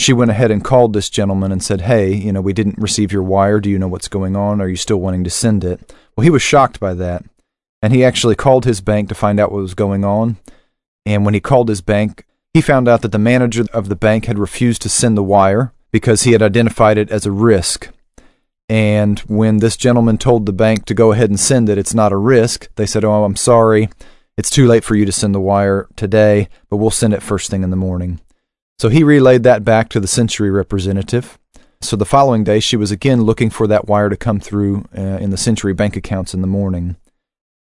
she 0.02 0.14
went 0.14 0.32
ahead 0.32 0.52
and 0.52 0.64
called 0.64 0.94
this 0.94 1.10
gentleman 1.10 1.52
and 1.52 1.64
said, 1.64 1.82
Hey, 1.82 2.14
you 2.14 2.32
know, 2.32 2.42
we 2.42 2.54
didn't 2.54 2.78
receive 2.78 3.12
your 3.12 3.24
wire. 3.24 3.60
Do 3.60 3.70
you 3.70 3.80
know 3.80 3.88
what's 3.88 4.08
going 4.08 4.36
on? 4.36 4.62
Are 4.62 4.70
you 4.70 4.76
still 4.76 4.98
wanting 4.98 5.24
to 5.24 5.30
send 5.30 5.64
it? 5.64 5.94
Well, 6.16 6.24
he 6.24 6.30
was 6.30 6.42
shocked 6.42 6.80
by 6.80 6.94
that. 6.96 7.24
And 7.82 7.94
he 7.94 8.04
actually 8.04 8.36
called 8.36 8.66
his 8.66 8.82
bank 8.82 9.10
to 9.10 9.16
find 9.16 9.40
out 9.40 9.52
what 9.52 9.62
was 9.62 9.74
going 9.74 10.06
on. 10.06 10.38
And 11.06 11.26
when 11.26 11.34
he 11.34 11.40
called 11.40 11.68
his 11.68 11.82
bank, 11.82 12.26
he 12.54 12.62
found 12.62 12.88
out 12.88 13.02
that 13.02 13.12
the 13.12 13.18
manager 13.18 13.66
of 13.74 13.90
the 13.90 13.96
bank 13.96 14.26
had 14.26 14.38
refused 14.38 14.82
to 14.84 14.90
send 14.90 15.18
the 15.18 15.24
wire 15.24 15.74
because 15.92 16.24
he 16.24 16.34
had 16.34 16.42
identified 16.42 16.98
it 16.98 17.10
as 17.10 17.26
a 17.26 17.32
risk. 17.32 17.90
And 18.70 19.20
when 19.22 19.58
this 19.58 19.76
gentleman 19.76 20.18
told 20.18 20.46
the 20.46 20.54
bank 20.54 20.86
to 20.86 20.94
go 20.94 21.12
ahead 21.12 21.30
and 21.30 21.40
send 21.40 21.70
it, 21.70 21.78
it's 21.78 21.94
not 21.94 22.14
a 22.14 22.18
risk. 22.18 22.70
They 22.76 22.86
said, 22.86 23.04
Oh, 23.04 23.24
I'm 23.24 23.36
sorry. 23.36 23.90
It's 24.38 24.50
too 24.50 24.66
late 24.66 24.84
for 24.84 24.96
you 24.96 25.06
to 25.06 25.12
send 25.12 25.36
the 25.36 25.42
wire 25.42 25.88
today, 25.96 26.48
but 26.70 26.78
we'll 26.78 26.90
send 26.90 27.14
it 27.14 27.22
first 27.22 27.50
thing 27.50 27.64
in 27.64 27.70
the 27.70 27.76
morning. 27.76 28.22
So 28.82 28.90
he 28.90 29.04
relayed 29.04 29.44
that 29.44 29.64
back 29.64 29.90
to 29.90 30.00
the 30.00 30.08
Century 30.08 30.50
representative. 30.50 31.38
So 31.82 31.96
the 31.96 32.04
following 32.04 32.44
day, 32.44 32.60
she 32.60 32.76
was 32.76 32.90
again 32.90 33.22
looking 33.22 33.52
for 33.52 33.68
that 33.68 33.88
wire 33.88 34.10
to 34.10 34.18
come 34.18 34.40
through 34.40 34.86
uh, 34.98 35.20
in 35.22 35.30
the 35.30 35.38
Century 35.38 35.72
bank 35.72 35.96
accounts 35.96 36.34
in 36.34 36.42
the 36.42 36.48
morning. 36.48 36.96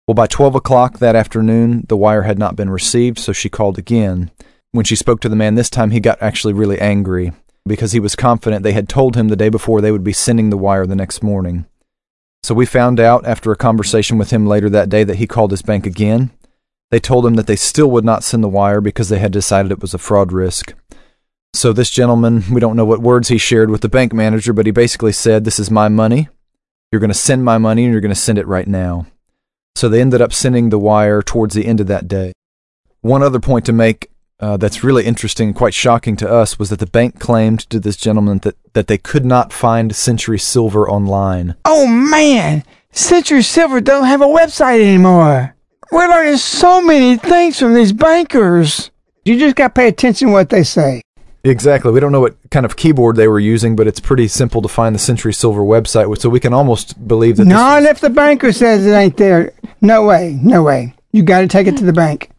Well, 0.06 0.14
by 0.14 0.28
12 0.28 0.54
o'clock 0.54 1.00
that 1.00 1.16
afternoon, 1.16 1.86
the 1.88 1.96
wire 1.96 2.22
had 2.22 2.38
not 2.38 2.54
been 2.54 2.70
received, 2.70 3.18
so 3.18 3.32
she 3.32 3.48
called 3.48 3.78
again. 3.78 4.30
When 4.70 4.84
she 4.84 4.94
spoke 4.94 5.18
to 5.22 5.28
the 5.28 5.34
man 5.34 5.56
this 5.56 5.68
time, 5.68 5.90
he 5.90 5.98
got 5.98 6.22
actually 6.22 6.52
really 6.52 6.80
angry 6.80 7.32
because 7.66 7.90
he 7.90 7.98
was 7.98 8.14
confident 8.14 8.62
they 8.62 8.70
had 8.70 8.88
told 8.88 9.16
him 9.16 9.26
the 9.26 9.34
day 9.34 9.48
before 9.48 9.80
they 9.80 9.90
would 9.90 10.04
be 10.04 10.12
sending 10.12 10.50
the 10.50 10.56
wire 10.56 10.86
the 10.86 10.94
next 10.94 11.20
morning. 11.20 11.66
So 12.44 12.54
we 12.54 12.64
found 12.64 13.00
out 13.00 13.26
after 13.26 13.50
a 13.50 13.56
conversation 13.56 14.18
with 14.18 14.30
him 14.30 14.46
later 14.46 14.70
that 14.70 14.88
day 14.88 15.02
that 15.02 15.16
he 15.16 15.26
called 15.26 15.50
his 15.50 15.62
bank 15.62 15.84
again. 15.84 16.30
They 16.92 17.00
told 17.00 17.26
him 17.26 17.34
that 17.34 17.48
they 17.48 17.56
still 17.56 17.90
would 17.90 18.04
not 18.04 18.22
send 18.22 18.44
the 18.44 18.48
wire 18.48 18.80
because 18.80 19.08
they 19.08 19.18
had 19.18 19.32
decided 19.32 19.72
it 19.72 19.82
was 19.82 19.94
a 19.94 19.98
fraud 19.98 20.30
risk. 20.30 20.74
So 21.55 21.72
this 21.72 21.90
gentleman, 21.90 22.44
we 22.51 22.61
don't 22.61 22.76
know 22.76 22.84
what 22.84 23.01
words 23.01 23.28
he 23.28 23.38
shared 23.38 23.70
with 23.70 23.80
the 23.80 23.88
bank 23.88 24.12
manager, 24.12 24.53
but 24.53 24.66
he 24.66 24.72
basically 24.72 25.12
said, 25.12 25.44
This 25.44 25.59
is 25.59 25.70
my 25.70 25.88
money. 25.88 26.28
You're 26.92 27.01
going 27.01 27.11
to 27.11 27.14
send 27.14 27.44
my 27.44 27.59
money 27.59 27.84
and 27.84 27.92
you're 27.92 28.01
going 28.01 28.14
to 28.14 28.20
send 28.20 28.38
it 28.38 28.46
right 28.46 28.66
now. 28.66 29.07
So 29.74 29.88
they 29.88 30.01
ended 30.01 30.20
up 30.20 30.32
sending 30.32 30.70
the 30.70 30.78
wire 30.78 31.22
towards 31.22 31.55
the 31.55 31.66
end 31.66 31.80
of 31.80 31.86
that 31.86 32.09
day. 32.09 32.32
One 33.01 33.22
other 33.22 33.40
point 33.40 33.64
to 33.66 33.72
make 33.72 34.11
uh, 34.40 34.57
that's 34.57 34.84
really 34.84 35.05
interesting 35.05 35.49
and 35.49 35.57
quite 35.57 35.74
shocking 35.74 36.16
to 36.16 36.30
us 36.30 36.59
was 36.59 36.70
that 36.70 36.78
the 36.78 36.86
bank 36.86 37.18
claimed 37.18 37.61
to 37.70 37.80
this 37.80 37.96
gentleman 37.96 38.38
that, 38.38 38.57
that 38.72 38.86
they 38.86 38.99
could 38.99 39.24
not 39.24 39.53
find 39.53 39.94
Century 39.94 40.38
Silver 40.38 40.88
online. 40.88 41.57
Oh 41.64 41.86
man, 41.86 42.62
Century 42.92 43.42
Silver 43.42 43.80
don't 43.80 44.07
have 44.07 44.20
a 44.20 44.26
website 44.26 44.80
anymore. 44.80 45.57
We're 45.90 46.09
learning 46.09 46.36
so 46.36 46.80
many 46.80 47.16
things 47.16 47.59
from 47.59 47.74
these 47.74 47.92
bankers. 47.92 48.90
You 49.24 49.38
just 49.38 49.57
got 49.57 49.68
to 49.68 49.74
pay 49.74 49.88
attention 49.88 50.28
to 50.28 50.32
what 50.32 50.51
they 50.51 50.62
say. 50.62 51.03
Exactly. 51.45 51.93
We 51.93 52.01
don't 52.01 52.12
know 52.12 52.20
what 52.20 52.36
kind 52.51 52.66
of 52.66 52.76
keyboard 52.76 53.16
they 53.16 53.28
were 53.28 53.39
using, 53.39 53.76
but 53.76 53.86
it's 53.86 54.01
pretty 54.01 54.28
simple 54.28 54.61
to 54.62 54.68
find 54.68 54.95
the 54.95 54.99
Century 54.99 55.32
Silver 55.32 55.62
website, 55.62 56.18
so 56.18 56.28
we 56.28 56.41
can 56.41 56.53
almost 56.53 57.07
believe 57.07 57.36
that. 57.36 57.47
Not 57.47 57.84
if 57.84 58.01
the 58.01 58.11
banker 58.11 58.53
says 58.53 58.84
it 58.84 58.91
ain't 58.91 59.16
there. 59.16 59.53
No 59.80 60.05
way. 60.05 60.39
No 60.43 60.62
way. 60.62 60.95
You 61.12 61.22
got 61.22 61.41
to 61.41 61.49
take 61.49 61.66
it 61.66 61.76
to 61.78 61.84
the 61.84 61.93
bank. 61.93 62.30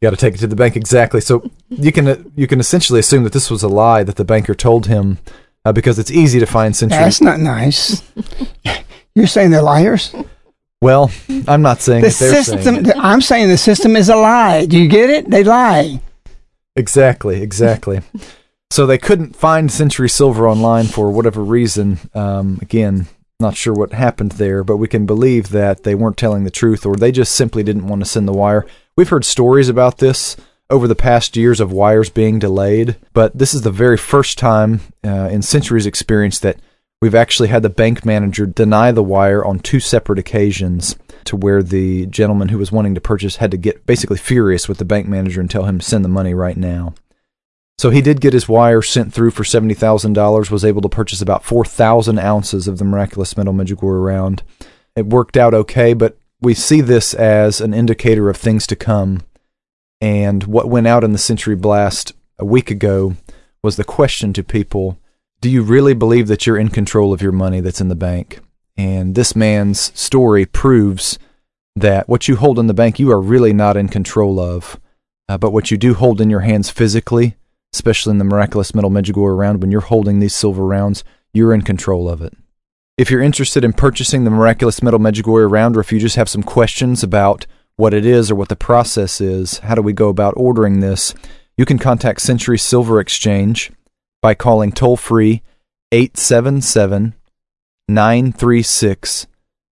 You 0.00 0.06
got 0.06 0.10
to 0.10 0.16
take 0.16 0.34
it 0.34 0.38
to 0.38 0.46
the 0.46 0.56
bank 0.56 0.76
exactly. 0.76 1.20
So 1.20 1.50
you 1.70 1.92
can 1.92 2.08
uh, 2.08 2.22
you 2.36 2.46
can 2.46 2.60
essentially 2.60 3.00
assume 3.00 3.24
that 3.24 3.32
this 3.32 3.50
was 3.50 3.62
a 3.62 3.68
lie 3.68 4.02
that 4.02 4.16
the 4.16 4.24
banker 4.24 4.54
told 4.54 4.86
him 4.86 5.18
uh, 5.64 5.72
because 5.72 5.98
it's 5.98 6.10
easy 6.10 6.38
to 6.40 6.46
find 6.46 6.74
Century. 6.74 6.98
That's 6.98 7.20
not 7.20 7.40
nice. 7.40 8.02
You're 9.14 9.26
saying 9.26 9.50
they're 9.50 9.62
liars. 9.62 10.14
Well, 10.80 11.10
I'm 11.48 11.62
not 11.62 11.80
saying 11.80 12.02
the 12.02 12.08
that 12.08 12.18
they're 12.18 12.42
system. 12.44 12.84
saying. 12.84 12.98
I'm 12.98 13.20
saying 13.20 13.48
the 13.48 13.58
system 13.58 13.96
is 13.96 14.08
a 14.08 14.16
lie. 14.16 14.66
Do 14.66 14.78
you 14.78 14.88
get 14.88 15.10
it? 15.10 15.30
They 15.30 15.42
lie. 15.42 16.00
Exactly, 16.76 17.42
exactly. 17.42 18.00
So 18.70 18.86
they 18.86 18.98
couldn't 18.98 19.36
find 19.36 19.70
Century 19.70 20.08
Silver 20.08 20.48
online 20.48 20.86
for 20.86 21.10
whatever 21.10 21.42
reason. 21.42 21.98
Um, 22.14 22.58
again, 22.60 23.08
not 23.40 23.56
sure 23.56 23.72
what 23.72 23.92
happened 23.92 24.32
there, 24.32 24.64
but 24.64 24.76
we 24.78 24.88
can 24.88 25.06
believe 25.06 25.50
that 25.50 25.84
they 25.84 25.94
weren't 25.94 26.16
telling 26.16 26.44
the 26.44 26.50
truth 26.50 26.84
or 26.84 26.96
they 26.96 27.12
just 27.12 27.34
simply 27.34 27.62
didn't 27.62 27.86
want 27.86 28.02
to 28.02 28.08
send 28.08 28.26
the 28.26 28.32
wire. 28.32 28.66
We've 28.96 29.08
heard 29.08 29.24
stories 29.24 29.68
about 29.68 29.98
this 29.98 30.36
over 30.70 30.88
the 30.88 30.94
past 30.96 31.36
years 31.36 31.60
of 31.60 31.72
wires 31.72 32.10
being 32.10 32.38
delayed, 32.38 32.96
but 33.12 33.36
this 33.38 33.54
is 33.54 33.62
the 33.62 33.70
very 33.70 33.96
first 33.96 34.38
time 34.38 34.80
uh, 35.04 35.28
in 35.30 35.40
Century's 35.42 35.86
experience 35.86 36.40
that 36.40 36.58
we've 37.00 37.14
actually 37.14 37.48
had 37.48 37.62
the 37.62 37.70
bank 37.70 38.04
manager 38.04 38.44
deny 38.44 38.92
the 38.92 39.02
wire 39.02 39.44
on 39.44 39.60
two 39.60 39.80
separate 39.80 40.18
occasions 40.18 40.96
to 41.24 41.36
where 41.36 41.62
the 41.62 42.06
gentleman 42.06 42.48
who 42.48 42.58
was 42.58 42.72
wanting 42.72 42.94
to 42.96 43.00
purchase 43.00 43.36
had 43.36 43.50
to 43.52 43.56
get 43.56 43.86
basically 43.86 44.18
furious 44.18 44.68
with 44.68 44.78
the 44.78 44.84
bank 44.84 45.06
manager 45.06 45.40
and 45.40 45.50
tell 45.50 45.64
him 45.64 45.78
to 45.78 45.84
send 45.84 46.04
the 46.04 46.08
money 46.08 46.34
right 46.34 46.56
now. 46.56 46.92
So 47.78 47.90
he 47.90 48.02
did 48.02 48.20
get 48.20 48.32
his 48.32 48.48
wire 48.48 48.82
sent 48.82 49.14
through 49.14 49.30
for 49.30 49.44
$70,000, 49.44 50.50
was 50.50 50.64
able 50.64 50.82
to 50.82 50.88
purchase 50.88 51.22
about 51.22 51.44
4,000 51.44 52.18
ounces 52.18 52.66
of 52.66 52.78
the 52.78 52.84
miraculous 52.84 53.36
metal 53.36 53.54
Medjugorje 53.54 54.04
round. 54.04 54.42
It 54.96 55.06
worked 55.06 55.36
out 55.36 55.54
okay, 55.54 55.94
but 55.94 56.18
we 56.40 56.54
see 56.54 56.80
this 56.80 57.14
as 57.14 57.60
an 57.60 57.72
indicator 57.72 58.28
of 58.28 58.36
things 58.36 58.66
to 58.66 58.76
come. 58.76 59.22
And 60.00 60.44
what 60.44 60.68
went 60.68 60.88
out 60.88 61.04
in 61.04 61.12
the 61.12 61.18
Century 61.18 61.54
Blast 61.54 62.14
a 62.38 62.44
week 62.44 62.70
ago 62.70 63.14
was 63.62 63.76
the 63.76 63.84
question 63.84 64.32
to 64.32 64.42
people 64.42 64.98
Do 65.40 65.48
you 65.48 65.62
really 65.62 65.94
believe 65.94 66.26
that 66.28 66.46
you're 66.46 66.58
in 66.58 66.68
control 66.68 67.12
of 67.12 67.22
your 67.22 67.32
money 67.32 67.60
that's 67.60 67.80
in 67.80 67.88
the 67.88 67.94
bank? 67.94 68.40
And 68.76 69.14
this 69.14 69.36
man's 69.36 69.92
story 69.98 70.46
proves 70.46 71.18
that 71.76 72.08
what 72.08 72.26
you 72.26 72.36
hold 72.36 72.58
in 72.58 72.66
the 72.66 72.74
bank, 72.74 72.98
you 72.98 73.10
are 73.12 73.20
really 73.20 73.52
not 73.52 73.76
in 73.76 73.88
control 73.88 74.40
of. 74.40 74.80
Uh, 75.28 75.38
but 75.38 75.52
what 75.52 75.70
you 75.70 75.76
do 75.76 75.94
hold 75.94 76.20
in 76.20 76.30
your 76.30 76.40
hands 76.40 76.70
physically, 76.70 77.36
especially 77.72 78.12
in 78.12 78.18
the 78.18 78.24
miraculous 78.24 78.74
metal 78.74 78.90
Medjugorje 78.90 79.36
round, 79.36 79.60
when 79.60 79.70
you're 79.70 79.80
holding 79.80 80.18
these 80.18 80.34
silver 80.34 80.64
rounds, 80.64 81.04
you're 81.32 81.54
in 81.54 81.62
control 81.62 82.08
of 82.08 82.22
it. 82.22 82.34
If 82.96 83.10
you're 83.10 83.22
interested 83.22 83.64
in 83.64 83.72
purchasing 83.72 84.24
the 84.24 84.30
miraculous 84.30 84.82
metal 84.82 84.98
Medjugorje 84.98 85.50
round, 85.50 85.76
or 85.76 85.80
if 85.80 85.92
you 85.92 86.00
just 86.00 86.16
have 86.16 86.28
some 86.28 86.42
questions 86.42 87.02
about 87.02 87.46
what 87.76 87.94
it 87.94 88.04
is 88.04 88.30
or 88.30 88.34
what 88.34 88.48
the 88.48 88.56
process 88.56 89.20
is, 89.20 89.58
how 89.58 89.74
do 89.74 89.82
we 89.82 89.92
go 89.92 90.08
about 90.08 90.34
ordering 90.36 90.80
this, 90.80 91.14
you 91.56 91.64
can 91.64 91.78
contact 91.78 92.20
Century 92.20 92.58
Silver 92.58 93.00
Exchange 93.00 93.70
by 94.20 94.34
calling 94.34 94.72
toll 94.72 94.96
free 94.96 95.42
877 95.92 97.14
936 97.88 99.26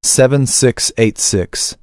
7686. 0.03 1.77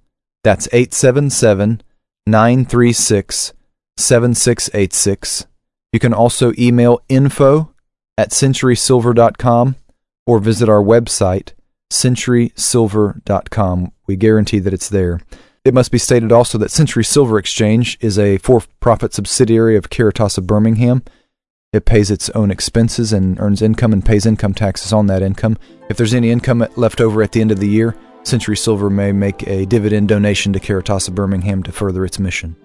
That's 0.44 0.68
877 0.72 1.82
936 2.26 3.52
7686. 3.96 5.46
You 5.92 6.00
can 6.00 6.14
also 6.14 6.52
email 6.58 7.00
info 7.08 7.72
at 8.16 8.30
centurysilver.com 8.30 9.76
or 10.26 10.38
visit 10.38 10.68
our 10.68 10.82
website, 10.82 11.52
centurysilver.com. 11.92 13.92
We 14.06 14.16
guarantee 14.16 14.58
that 14.60 14.72
it's 14.72 14.88
there. 14.88 15.20
It 15.64 15.74
must 15.74 15.92
be 15.92 15.98
stated 15.98 16.32
also 16.32 16.58
that 16.58 16.72
Century 16.72 17.04
Silver 17.04 17.38
Exchange 17.38 17.96
is 18.00 18.18
a 18.18 18.38
for 18.38 18.62
profit 18.80 19.14
subsidiary 19.14 19.76
of 19.76 19.90
Caritas 19.90 20.36
of 20.36 20.46
Birmingham. 20.46 21.04
It 21.72 21.84
pays 21.84 22.10
its 22.10 22.28
own 22.30 22.50
expenses 22.50 23.12
and 23.12 23.38
earns 23.38 23.62
income 23.62 23.92
and 23.92 24.04
pays 24.04 24.26
income 24.26 24.54
taxes 24.54 24.92
on 24.92 25.06
that 25.06 25.22
income. 25.22 25.56
If 25.88 25.96
there's 25.96 26.14
any 26.14 26.30
income 26.30 26.66
left 26.76 27.00
over 27.00 27.22
at 27.22 27.32
the 27.32 27.40
end 27.40 27.52
of 27.52 27.60
the 27.60 27.68
year, 27.68 27.96
Century 28.24 28.56
Silver 28.56 28.90
may 28.90 29.12
make 29.12 29.46
a 29.46 29.66
dividend 29.66 30.08
donation 30.08 30.52
to 30.52 30.60
Caritas 30.60 31.08
of 31.08 31.14
Birmingham 31.14 31.62
to 31.62 31.72
further 31.72 32.04
its 32.04 32.18
mission. 32.18 32.56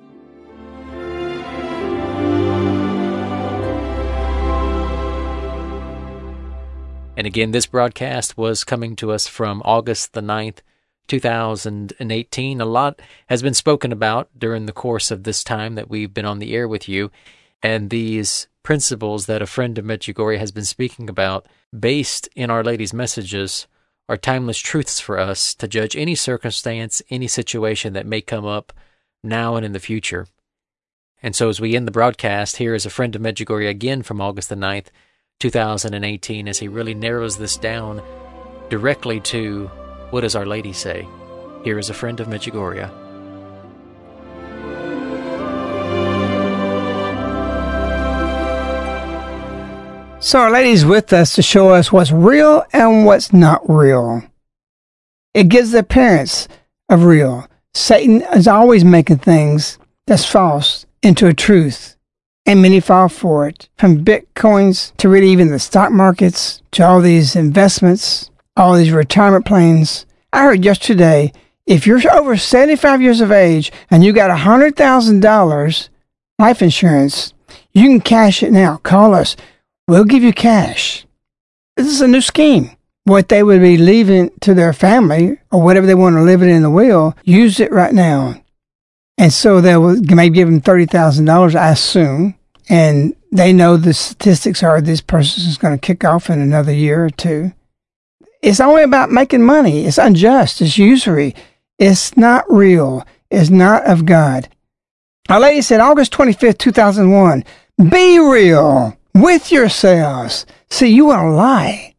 And 7.18 7.26
again, 7.26 7.50
this 7.50 7.66
broadcast 7.66 8.38
was 8.38 8.64
coming 8.64 8.96
to 8.98 9.12
us 9.12 9.26
from 9.26 9.64
August 9.66 10.14
the 10.14 10.22
9th, 10.22 10.60
2018. 11.08 12.62
A 12.62 12.66
lot 12.66 13.02
has 13.26 13.42
been 13.42 13.56
spoken 13.56 13.92
about 13.92 14.30
during 14.38 14.68
the 14.68 14.72
course 14.72 15.10
of 15.10 15.24
this 15.24 15.44
time 15.44 15.74
that 15.74 15.90
we've 15.90 16.14
been 16.14 16.28
on 16.28 16.38
the 16.38 16.54
air 16.54 16.68
with 16.68 16.88
you. 16.88 17.10
And 17.64 17.90
these 17.90 18.48
principles 18.62 19.26
that 19.26 19.42
a 19.42 19.48
friend 19.48 19.80
of 19.80 19.86
Medjugorje 19.86 20.38
has 20.38 20.52
been 20.52 20.64
speaking 20.64 21.10
about, 21.10 21.48
based 21.78 22.30
in 22.36 22.52
Our 22.52 22.64
Lady's 22.64 22.94
messages, 22.94 23.66
are 24.08 24.16
timeless 24.16 24.60
truths 24.60 25.00
for 25.00 25.18
us 25.18 25.56
to 25.56 25.68
judge 25.68 25.96
any 25.96 26.14
circumstance, 26.14 27.02
any 27.10 27.28
situation 27.28 27.94
that 27.94 28.06
may 28.06 28.22
come 28.22 28.46
up 28.46 28.72
now 29.24 29.56
and 29.56 29.66
in 29.66 29.72
the 29.72 29.80
future. 29.80 30.28
And 31.24 31.36
so, 31.36 31.50
as 31.50 31.60
we 31.60 31.76
end 31.76 31.88
the 31.88 31.92
broadcast, 31.92 32.58
here 32.58 32.76
is 32.76 32.86
a 32.86 32.92
friend 32.92 33.16
of 33.16 33.24
Medjugorje 33.24 33.68
again 33.68 34.04
from 34.04 34.22
August 34.22 34.50
the 34.50 34.56
9th, 34.56 34.90
2018, 35.40 36.48
as 36.48 36.60
he 36.60 36.68
really 36.68 36.94
narrows 36.94 37.38
this 37.38 37.58
down 37.58 38.02
directly 38.70 39.20
to 39.22 39.68
what 40.10 40.22
does 40.22 40.36
Our 40.36 40.46
Lady 40.46 40.74
say? 40.74 41.08
Here 41.64 41.78
is 41.78 41.90
a 41.90 41.94
friend 41.94 42.20
of 42.20 42.28
Medjugorje. 42.28 42.90
So 50.20 50.40
Our 50.40 50.52
Lady's 50.52 50.86
with 50.86 51.14
us 51.14 51.36
to 51.36 51.42
show 51.42 51.70
us 51.70 51.92
what's 51.92 52.12
real 52.12 52.66
and 52.74 53.06
what's 53.06 53.32
not 53.32 53.62
real. 53.70 54.24
It 55.34 55.50
gives 55.50 55.72
the 55.72 55.80
appearance 55.80 56.48
of 56.90 57.04
real. 57.04 57.48
Satan 57.74 58.24
is 58.34 58.48
always 58.48 58.84
making 58.84 59.20
things 59.20 59.78
that's 60.08 60.26
false 60.26 60.86
into 61.04 61.28
a 61.28 61.34
truth, 61.34 61.97
and 62.48 62.62
many 62.62 62.80
fall 62.80 63.10
for 63.10 63.48
it. 63.48 63.68
From 63.78 64.04
bitcoins 64.04 64.96
to 64.98 65.10
really 65.10 65.30
even 65.30 65.52
the 65.52 65.60
stock 65.60 65.92
markets 65.92 66.62
to 66.72 66.84
all 66.84 67.02
these 67.02 67.36
investments, 67.36 68.32
all 68.56 68.74
these 68.74 68.92
retirement 68.92 69.46
plans. 69.46 70.06
I 70.32 70.44
heard 70.44 70.66
yesterday 70.66 71.34
if 71.68 71.86
you're 71.86 72.02
over 72.16 72.38
75 72.38 73.02
years 73.02 73.20
of 73.20 73.32
age 73.32 73.72
and 73.92 74.04
you 74.04 74.14
got 74.14 74.36
$100,000 74.36 75.90
life 76.40 76.62
insurance, 76.62 77.34
you 77.74 77.88
can 77.88 78.00
cash 78.00 78.42
it 78.42 78.52
now. 78.52 78.78
Call 78.78 79.14
us. 79.14 79.36
We'll 79.88 80.06
give 80.06 80.24
you 80.24 80.32
cash. 80.32 81.06
This 81.76 81.88
is 81.88 82.02
a 82.02 82.08
new 82.08 82.22
scheme. 82.22 82.72
What 83.04 83.30
they 83.30 83.44
would 83.44 83.62
be 83.62 83.78
leaving 83.78 84.32
to 84.42 84.54
their 84.54 84.74
family 84.74 85.38
or 85.52 85.62
whatever 85.62 85.86
they 85.86 85.96
want 85.96 86.16
to 86.16 86.24
live 86.24 86.42
it 86.42 86.50
in 86.50 86.62
the 86.62 86.70
will, 86.70 87.16
use 87.24 87.60
it 87.60 87.72
right 87.72 87.94
now. 87.94 88.42
And 89.18 89.34
so 89.34 89.62
they 89.62 89.78
will 89.78 90.00
give 90.00 90.48
them 90.48 90.62
$30,000, 90.62 91.56
I 91.56 91.72
assume. 91.72 92.36
And 92.70 93.16
they 93.32 93.54
know 93.54 93.78
the 93.78 93.94
statistics 93.94 94.62
are 94.62 94.80
this 94.82 95.02
person 95.02 95.48
is 95.48 95.58
going 95.58 95.78
to 95.78 95.86
kick 95.86 96.04
off 96.04 96.30
in 96.30 96.40
another 96.40 96.74
year 96.74 97.06
or 97.06 97.10
two. 97.10 97.54
It's 98.42 98.60
only 98.60 98.84
about 98.84 99.12
making 99.12 99.44
money. 99.44 99.86
It's 99.86 99.98
unjust. 99.98 100.62
It's 100.62 100.78
usury. 100.78 101.36
It's 101.80 102.16
not 102.16 102.46
real. 102.52 103.06
It's 103.32 103.50
not 103.50 103.86
of 103.86 104.06
God. 104.06 104.50
Our 105.30 105.40
lady 105.40 105.62
said, 105.62 105.80
August 105.80 106.14
25th, 106.14 106.60
2001, 106.60 107.44
be 107.90 108.20
real 108.20 108.98
with 109.14 109.52
yourselves. 109.52 110.46
See, 110.70 110.88
you 110.88 111.06
want 111.06 111.24
to 111.24 111.32
lie. 111.32 111.96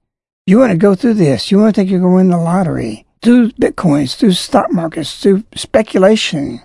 You 0.46 0.58
want 0.58 0.72
to 0.72 0.78
go 0.78 0.94
through 0.94 1.14
this. 1.14 1.50
You 1.50 1.58
want 1.58 1.74
to 1.74 1.80
think 1.80 1.90
you're 1.90 2.00
going 2.00 2.12
to 2.12 2.16
win 2.16 2.30
the 2.30 2.38
lottery 2.38 3.04
through 3.20 3.50
bitcoins, 3.52 4.16
through 4.16 4.32
stock 4.32 4.72
markets, 4.72 5.20
through 5.20 5.44
speculation. 5.54 6.62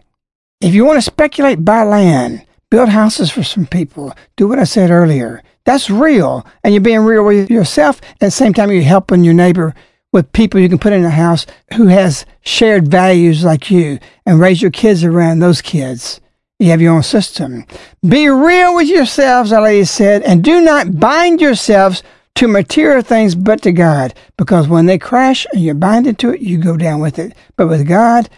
If 0.64 0.74
you 0.74 0.86
want 0.86 0.96
to 0.96 1.02
speculate, 1.02 1.66
buy 1.66 1.84
land, 1.84 2.46
build 2.70 2.88
houses 2.88 3.30
for 3.30 3.44
some 3.44 3.66
people, 3.66 4.16
do 4.38 4.48
what 4.48 4.60
I 4.60 4.64
said 4.64 4.92
earlier. 4.92 5.44
That's 5.66 5.90
real. 5.90 6.48
And 6.64 6.74
you're 6.74 6.80
being 6.80 7.02
real 7.02 7.26
with 7.26 7.52
yourself. 7.52 8.02
At 8.14 8.20
the 8.20 8.32
same 8.32 8.54
time, 8.54 8.72
you're 8.72 8.82
helping 8.82 9.26
your 9.26 9.34
neighbor 9.34 9.76
with 10.14 10.32
people 10.32 10.62
you 10.62 10.70
can 10.70 10.80
put 10.80 10.94
in 10.94 11.04
a 11.04 11.10
house 11.10 11.46
who 11.74 11.88
has 11.88 12.26
shared 12.44 12.88
values 12.88 13.44
like 13.44 13.70
you 13.70 14.00
and 14.26 14.40
raise 14.40 14.62
your 14.62 14.72
kids 14.72 15.04
around 15.04 15.40
those 15.40 15.62
kids. 15.62 16.22
You 16.60 16.70
have 16.70 16.82
your 16.82 16.94
own 16.94 17.04
system. 17.04 17.66
Be 18.08 18.30
real 18.30 18.74
with 18.74 18.88
yourselves, 18.88 19.52
our 19.52 19.64
lady 19.64 19.84
said, 19.84 20.22
and 20.22 20.42
do 20.42 20.62
not 20.62 20.98
bind 20.98 21.42
yourselves 21.42 22.04
to 22.36 22.48
material 22.48 23.02
things 23.02 23.36
but 23.36 23.62
to 23.64 23.74
God. 23.74 24.14
Because 24.38 24.70
when 24.70 24.86
they 24.86 24.98
crash 24.98 25.46
and 25.52 25.62
you're 25.62 25.76
binded 25.76 26.18
to 26.20 26.30
it, 26.30 26.40
you 26.40 26.58
go 26.58 26.78
down 26.78 27.02
with 27.02 27.20
it. 27.20 27.34
But 27.58 27.68
with 27.68 27.86
God, 27.86 28.30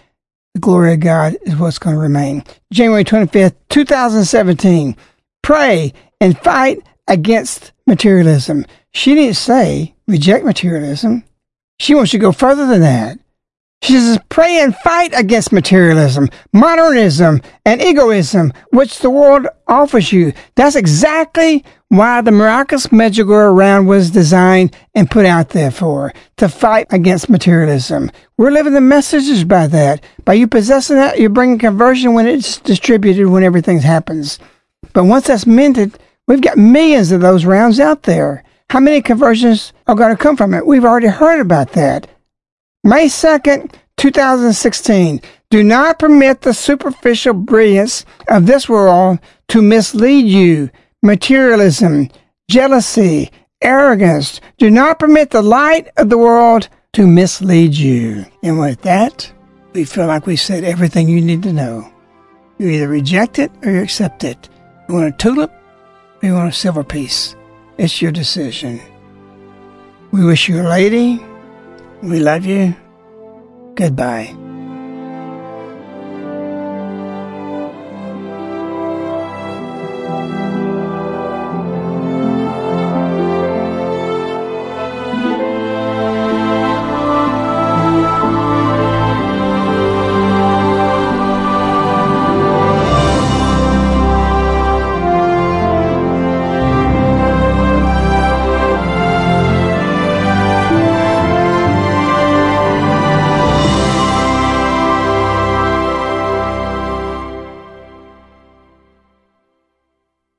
the 0.55 0.61
glory 0.61 0.93
of 0.93 1.01
God 1.01 1.35
is 1.41 1.57
what's 1.57 1.77
going 1.77 1.97
to 1.97 2.01
remain. 2.01 2.41
January 2.71 3.03
25th, 3.03 3.55
2017. 3.69 4.95
Pray 5.43 5.93
and 6.21 6.39
fight 6.39 6.81
against 7.09 7.73
materialism. 7.85 8.65
She 8.93 9.15
didn't 9.15 9.35
say 9.35 9.93
reject 10.07 10.45
materialism. 10.45 11.25
She 11.77 11.93
wants 11.93 12.13
you 12.13 12.19
to 12.19 12.25
go 12.25 12.31
further 12.31 12.67
than 12.67 12.79
that. 12.81 13.19
She 13.81 13.93
says, 13.93 14.19
pray 14.29 14.61
and 14.61 14.75
fight 14.77 15.13
against 15.15 15.51
materialism, 15.51 16.29
modernism, 16.53 17.41
and 17.65 17.81
egoism, 17.81 18.51
which 18.71 18.99
the 18.99 19.11
world 19.11 19.47
offers 19.67 20.11
you. 20.11 20.33
That's 20.55 20.75
exactly 20.75 21.63
why 21.89 22.21
the 22.21 22.31
miraculous 22.31 22.87
Medjugorje 22.87 23.55
round 23.55 23.87
was 23.87 24.09
designed 24.09 24.75
and 24.95 25.11
put 25.11 25.25
out 25.25 25.49
there 25.49 25.69
for, 25.69 26.13
to 26.37 26.49
fight 26.49 26.87
against 26.89 27.29
materialism. 27.29 28.11
We're 28.37 28.49
living 28.49 28.73
the 28.73 28.81
messages 28.81 29.43
by 29.43 29.67
that. 29.67 30.03
By 30.23 30.33
you 30.33 30.47
possessing 30.47 30.95
that, 30.95 31.19
you're 31.19 31.29
bringing 31.29 31.59
conversion 31.59 32.13
when 32.13 32.27
it's 32.27 32.57
distributed, 32.57 33.27
when 33.27 33.43
everything 33.43 33.79
happens. 33.79 34.39
But 34.93 35.03
once 35.03 35.27
that's 35.27 35.45
minted, 35.45 35.97
we've 36.27 36.41
got 36.41 36.57
millions 36.57 37.11
of 37.11 37.21
those 37.21 37.45
rounds 37.45 37.79
out 37.79 38.03
there. 38.03 38.43
How 38.71 38.79
many 38.79 39.01
conversions 39.01 39.73
are 39.85 39.95
going 39.95 40.15
to 40.15 40.21
come 40.21 40.35
from 40.37 40.55
it? 40.55 40.65
We've 40.65 40.85
already 40.85 41.07
heard 41.07 41.39
about 41.39 41.73
that. 41.73 42.07
May 42.85 43.07
2nd, 43.07 43.73
2016. 43.97 45.19
Do 45.49 45.63
not 45.63 45.97
permit 45.97 46.41
the 46.41 46.53
superficial 46.53 47.33
brilliance 47.33 48.05
of 48.27 48.45
this 48.45 48.69
world 48.69 49.17
to 49.47 49.63
mislead 49.63 50.27
you. 50.27 50.69
Materialism, 51.01 52.09
jealousy, 52.47 53.31
arrogance. 53.63 54.39
Do 54.59 54.69
not 54.69 54.99
permit 54.99 55.31
the 55.31 55.41
light 55.41 55.87
of 55.97 56.09
the 56.09 56.19
world 56.19 56.69
to 56.93 57.07
mislead 57.07 57.73
you. 57.73 58.27
And 58.43 58.59
with 58.59 58.83
that, 58.83 59.33
we 59.73 59.83
feel 59.83 60.05
like 60.05 60.27
we 60.27 60.35
said 60.35 60.63
everything 60.63 61.09
you 61.09 61.21
need 61.21 61.41
to 61.41 61.53
know. 61.53 61.91
You 62.59 62.67
either 62.67 62.87
reject 62.87 63.39
it 63.39 63.51
or 63.63 63.71
you 63.71 63.81
accept 63.81 64.23
it. 64.23 64.47
You 64.87 64.93
want 64.93 65.07
a 65.07 65.17
tulip 65.17 65.51
or 66.21 66.27
you 66.27 66.35
want 66.35 66.49
a 66.49 66.55
silver 66.55 66.83
piece. 66.83 67.35
It's 67.79 67.99
your 67.99 68.11
decision. 68.11 68.79
We 70.11 70.23
wish 70.23 70.47
you 70.47 70.61
a 70.61 70.69
lady. 70.69 71.19
We 72.05 72.19
love 72.19 72.45
you. 72.45 72.75
Goodbye. 73.73 74.44